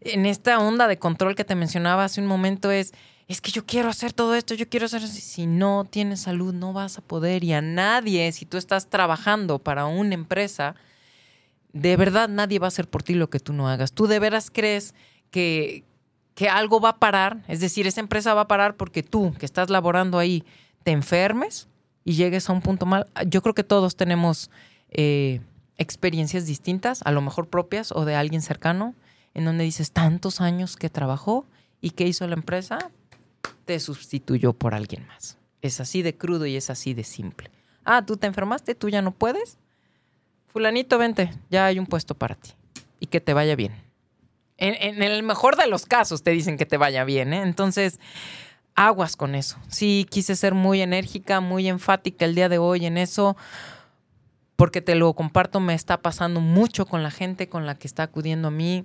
[0.00, 2.92] en esta onda de control que te mencionaba hace un momento es,
[3.26, 5.02] es que yo quiero hacer todo esto, yo quiero hacer...
[5.02, 7.42] Si no tienes salud, no vas a poder.
[7.42, 10.76] Y a nadie, si tú estás trabajando para una empresa,
[11.72, 13.92] de verdad nadie va a hacer por ti lo que tú no hagas.
[13.92, 14.94] Tú de veras crees
[15.32, 15.82] que,
[16.38, 19.44] que algo va a parar, es decir, esa empresa va a parar porque tú que
[19.44, 20.44] estás laborando ahí
[20.84, 21.66] te enfermes
[22.04, 23.08] y llegues a un punto mal.
[23.26, 24.48] Yo creo que todos tenemos
[24.90, 25.40] eh,
[25.78, 28.94] experiencias distintas, a lo mejor propias o de alguien cercano,
[29.34, 31.44] en donde dices tantos años que trabajó
[31.80, 32.92] y qué hizo la empresa,
[33.64, 35.38] te sustituyó por alguien más.
[35.60, 37.50] Es así de crudo y es así de simple.
[37.84, 39.58] Ah, tú te enfermaste, tú ya no puedes.
[40.46, 42.52] Fulanito, vente, ya hay un puesto para ti
[43.00, 43.87] y que te vaya bien.
[44.58, 47.42] En, el mejor de los casos te dicen que te vaya bien, ¿eh?
[47.42, 48.00] Entonces,
[48.74, 49.56] aguas con eso.
[49.68, 53.36] Sí, quise ser muy enérgica, muy enfática el día de hoy en eso,
[54.56, 58.02] porque te lo comparto, me está pasando mucho con la gente con la que está
[58.02, 58.84] acudiendo a mí.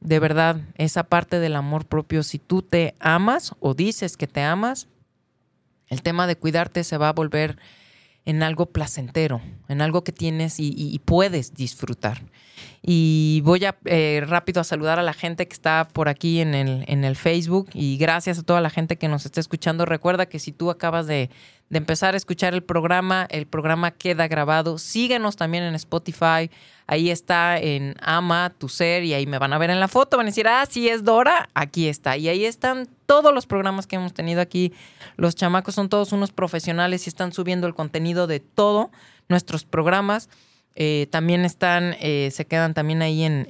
[0.00, 4.42] De verdad, esa parte del amor propio, si tú te amas o dices que te
[4.42, 4.86] amas,
[5.88, 7.58] el tema de cuidarte se va a volver
[8.28, 12.22] en algo placentero, en algo que tienes y puedes disfrutar.
[12.82, 16.54] Y voy a eh, rápido a saludar a la gente que está por aquí en
[16.54, 19.84] el, en el Facebook y gracias a toda la gente que nos está escuchando.
[19.84, 21.30] Recuerda que si tú acabas de,
[21.70, 24.78] de empezar a escuchar el programa, el programa queda grabado.
[24.78, 26.50] Síguenos también en Spotify.
[26.86, 30.16] Ahí está en Ama tu ser y ahí me van a ver en la foto.
[30.16, 31.48] Van a decir, ah, sí es Dora.
[31.54, 32.16] Aquí está.
[32.16, 34.74] Y ahí están todos los programas que hemos tenido aquí.
[35.16, 38.88] Los chamacos son todos unos profesionales y están subiendo el contenido de todos
[39.30, 40.28] nuestros programas.
[40.74, 43.46] Eh, también están, eh, se quedan también ahí en,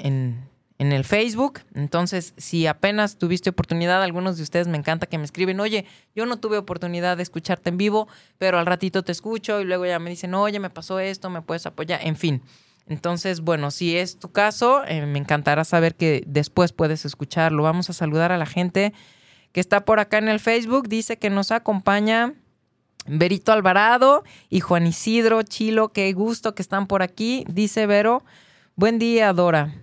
[0.78, 1.60] en el Facebook.
[1.74, 5.84] Entonces, si apenas tuviste oportunidad, algunos de ustedes me encanta que me escriben, oye,
[6.14, 8.06] yo no tuve oportunidad de escucharte en vivo,
[8.38, 11.42] pero al ratito te escucho y luego ya me dicen, oye, me pasó esto, me
[11.42, 12.42] puedes apoyar, en fin.
[12.86, 17.64] Entonces, bueno, si es tu caso, eh, me encantará saber que después puedes escucharlo.
[17.64, 18.94] Vamos a saludar a la gente
[19.52, 20.88] que está por acá en el Facebook.
[20.88, 22.34] Dice que nos acompaña
[23.06, 25.88] Berito Alvarado y Juan Isidro Chilo.
[25.90, 27.44] Qué gusto que están por aquí.
[27.48, 28.22] Dice Vero,
[28.76, 29.74] buen día, Dora.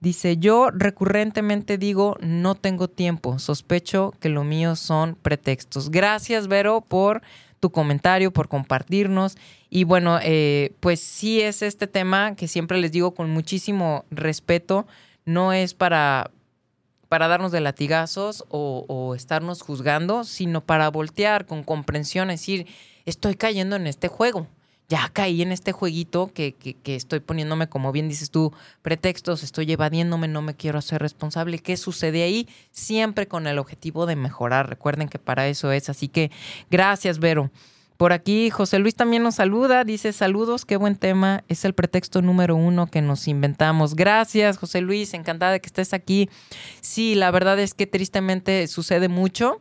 [0.00, 5.90] Dice, yo recurrentemente digo, no tengo tiempo, sospecho que lo mío son pretextos.
[5.90, 7.20] Gracias, Vero, por
[7.60, 9.36] tu comentario, por compartirnos.
[9.68, 14.86] Y bueno, eh, pues sí es este tema que siempre les digo con muchísimo respeto,
[15.26, 16.30] no es para,
[17.10, 22.68] para darnos de latigazos o, estarnos juzgando, sino para voltear con comprensión, decir,
[23.04, 24.46] estoy cayendo en este juego
[24.88, 28.52] ya caí en este jueguito que, que, estoy poniéndome, como bien dices tú,
[28.82, 31.60] pretextos, estoy evadiéndome, no me quiero hacer responsable.
[31.60, 32.48] ¿Qué sucede ahí?
[32.72, 34.68] Siempre con el objetivo de mejorar.
[34.68, 35.88] Recuerden que para eso es.
[35.88, 36.32] Así que
[36.70, 37.52] gracias, Vero.
[38.00, 42.22] Por aquí José Luis también nos saluda, dice saludos, qué buen tema, es el pretexto
[42.22, 43.94] número uno que nos inventamos.
[43.94, 46.30] Gracias José Luis, encantada de que estés aquí.
[46.80, 49.60] Sí, la verdad es que tristemente sucede mucho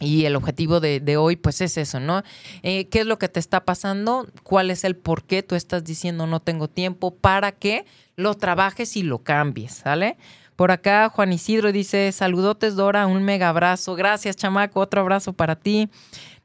[0.00, 2.22] y el objetivo de, hoy, pues es eso, ¿no?
[2.62, 4.26] Eh, ¿Qué es lo que te está pasando?
[4.44, 7.16] ¿Cuál es el por qué tú estás diciendo no tengo tiempo?
[7.16, 7.84] Para que
[8.16, 10.16] lo trabajes y lo cambies, ¿sale?
[10.56, 13.94] Por acá Juan Isidro dice, saludotes Dora, un mega abrazo.
[13.94, 15.88] Gracias, chamaco, otro abrazo para ti.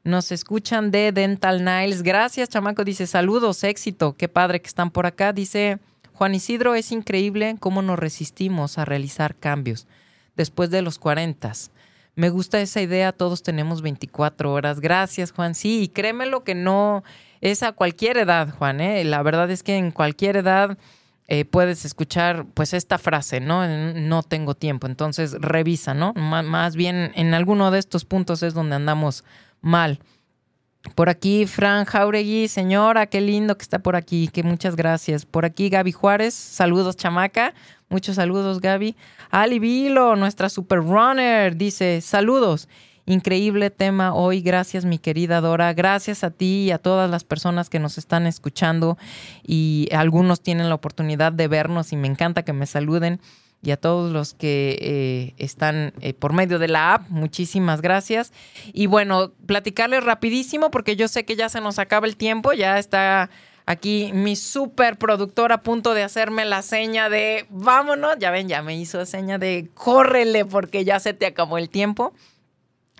[0.04, 2.02] Nos escuchan de Dental Niles.
[2.02, 2.84] Gracias, chamaco.
[2.84, 4.14] Dice, saludos, éxito.
[4.16, 5.32] Qué padre que están por acá.
[5.32, 5.78] Dice,
[6.12, 9.86] Juan Isidro, es increíble cómo nos resistimos a realizar cambios
[10.36, 11.52] después de los 40
[12.16, 14.80] me gusta esa idea, todos tenemos 24 horas.
[14.80, 15.54] Gracias, Juan.
[15.54, 17.02] Sí, y créeme lo que no
[17.40, 18.80] es a cualquier edad, Juan.
[18.80, 19.02] ¿eh?
[19.04, 20.78] La verdad es que en cualquier edad
[21.26, 23.66] eh, puedes escuchar pues esta frase, ¿no?
[23.66, 24.86] No tengo tiempo.
[24.86, 26.12] Entonces revisa, ¿no?
[26.14, 29.24] más bien en alguno de estos puntos es donde andamos
[29.64, 29.98] mal.
[30.94, 35.24] Por aquí, Fran Jauregui, señora, qué lindo que está por aquí, que muchas gracias.
[35.24, 37.54] Por aquí, Gaby Juárez, saludos, chamaca.
[37.88, 38.94] Muchos saludos, Gaby.
[39.30, 42.68] Ali Vilo, nuestra super runner, dice: Saludos.
[43.06, 44.40] Increíble tema hoy.
[44.40, 45.72] Gracias, mi querida Dora.
[45.74, 48.96] Gracias a ti y a todas las personas que nos están escuchando.
[49.42, 53.20] Y algunos tienen la oportunidad de vernos y me encanta que me saluden.
[53.64, 58.32] Y a todos los que eh, están eh, por medio de la app, muchísimas gracias.
[58.72, 62.78] Y bueno, platicarles rapidísimo porque yo sé que ya se nos acaba el tiempo, ya
[62.78, 63.30] está
[63.66, 68.16] Aquí mi super productor a punto de hacerme la seña de vámonos.
[68.18, 72.12] Ya ven, ya me hizo seña de córrele porque ya se te acabó el tiempo.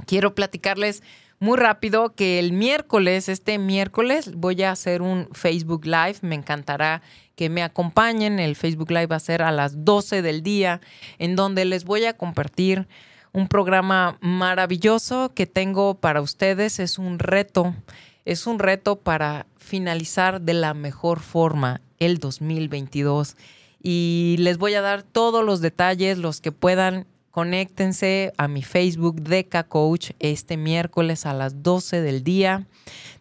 [0.07, 1.03] Quiero platicarles
[1.45, 6.17] muy rápido que el miércoles, este miércoles, voy a hacer un Facebook Live.
[6.23, 7.03] Me encantará
[7.37, 8.41] que me acompañen.
[8.41, 10.81] El Facebook Live va a ser a las 12 del día,
[11.19, 12.89] en donde les voy a compartir
[13.33, 16.81] un programa maravilloso que tengo para ustedes.
[16.81, 17.75] Es un reto
[18.25, 23.37] es un reto para finalizar de la mejor forma el 2022.
[23.83, 27.07] Y les voy a dar todos los detalles, los que puedan.
[27.35, 32.69] Conéctense a mi Facebook Deca Coach este miércoles a las 12 del día.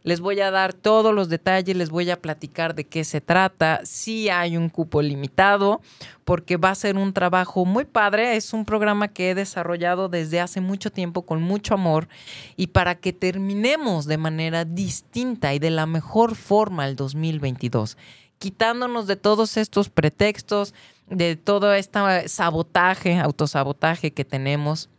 [0.04, 3.82] Les voy a dar todos los detalles, les voy a platicar de qué se trata.
[3.86, 5.82] Si hay un cupo limitado,
[6.26, 8.36] porque va a ser un trabajo muy padre.
[8.36, 12.08] Es un programa que he desarrollado desde hace mucho tiempo con mucho amor
[12.56, 17.98] y para que terminemos de manera distinta y de la mejor forma el 2022
[18.44, 20.74] quitándonos de todos estos pretextos,
[21.10, 24.90] de todo este sabotaje, autosabotaje que tenemos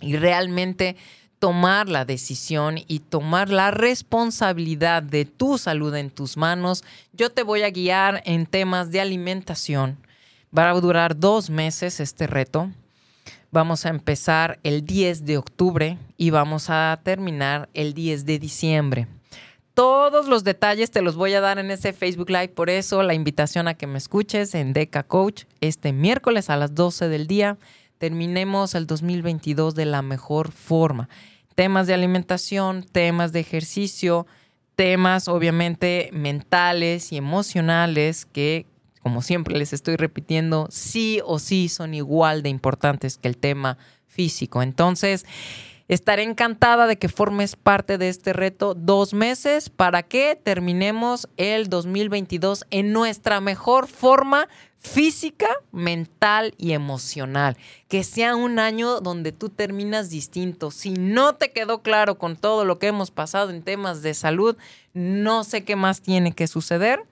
[0.00, 0.94] y realmente
[1.40, 6.84] tomar la decisión y tomar la responsabilidad de tu salud en tus manos.
[7.12, 9.98] Yo te voy a guiar en temas de alimentación.
[10.56, 12.70] Va a durar dos meses este reto.
[13.50, 19.08] Vamos a empezar el 10 de octubre y vamos a terminar el 10 de diciembre.
[19.78, 23.14] Todos los detalles te los voy a dar en ese Facebook Live, por eso la
[23.14, 27.58] invitación a que me escuches en Deca Coach este miércoles a las 12 del día
[27.98, 31.08] terminemos el 2022 de la mejor forma.
[31.54, 34.26] Temas de alimentación, temas de ejercicio,
[34.74, 38.66] temas obviamente mentales y emocionales que,
[39.00, 43.78] como siempre les estoy repitiendo, sí o sí son igual de importantes que el tema
[44.08, 44.60] físico.
[44.60, 45.24] Entonces,
[45.88, 51.70] Estaré encantada de que formes parte de este reto dos meses para que terminemos el
[51.70, 57.56] 2022 en nuestra mejor forma física, mental y emocional.
[57.88, 60.70] Que sea un año donde tú terminas distinto.
[60.70, 64.58] Si no te quedó claro con todo lo que hemos pasado en temas de salud,
[64.92, 67.06] no sé qué más tiene que suceder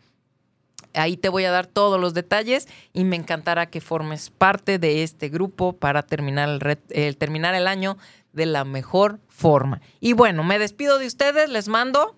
[0.97, 5.03] Ahí te voy a dar todos los detalles y me encantará que formes parte de
[5.03, 6.59] este grupo para terminar
[6.89, 7.99] el, terminar el año
[8.37, 9.81] de la mejor forma.
[9.99, 12.15] Y bueno, me despido de ustedes, les mando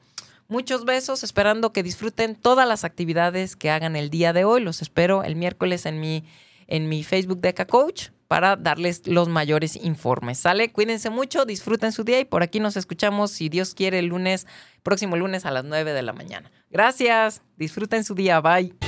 [0.48, 4.60] muchos besos, esperando que disfruten todas las actividades que hagan el día de hoy.
[4.60, 6.24] Los espero el miércoles en mi,
[6.66, 10.38] en mi Facebook Deca Coach para darles los mayores informes.
[10.38, 10.70] ¿Sale?
[10.70, 14.46] Cuídense mucho, disfruten su día y por aquí nos escuchamos, si Dios quiere, el lunes,
[14.82, 16.50] próximo lunes a las 9 de la mañana.
[16.70, 18.87] Gracias, disfruten su día, bye.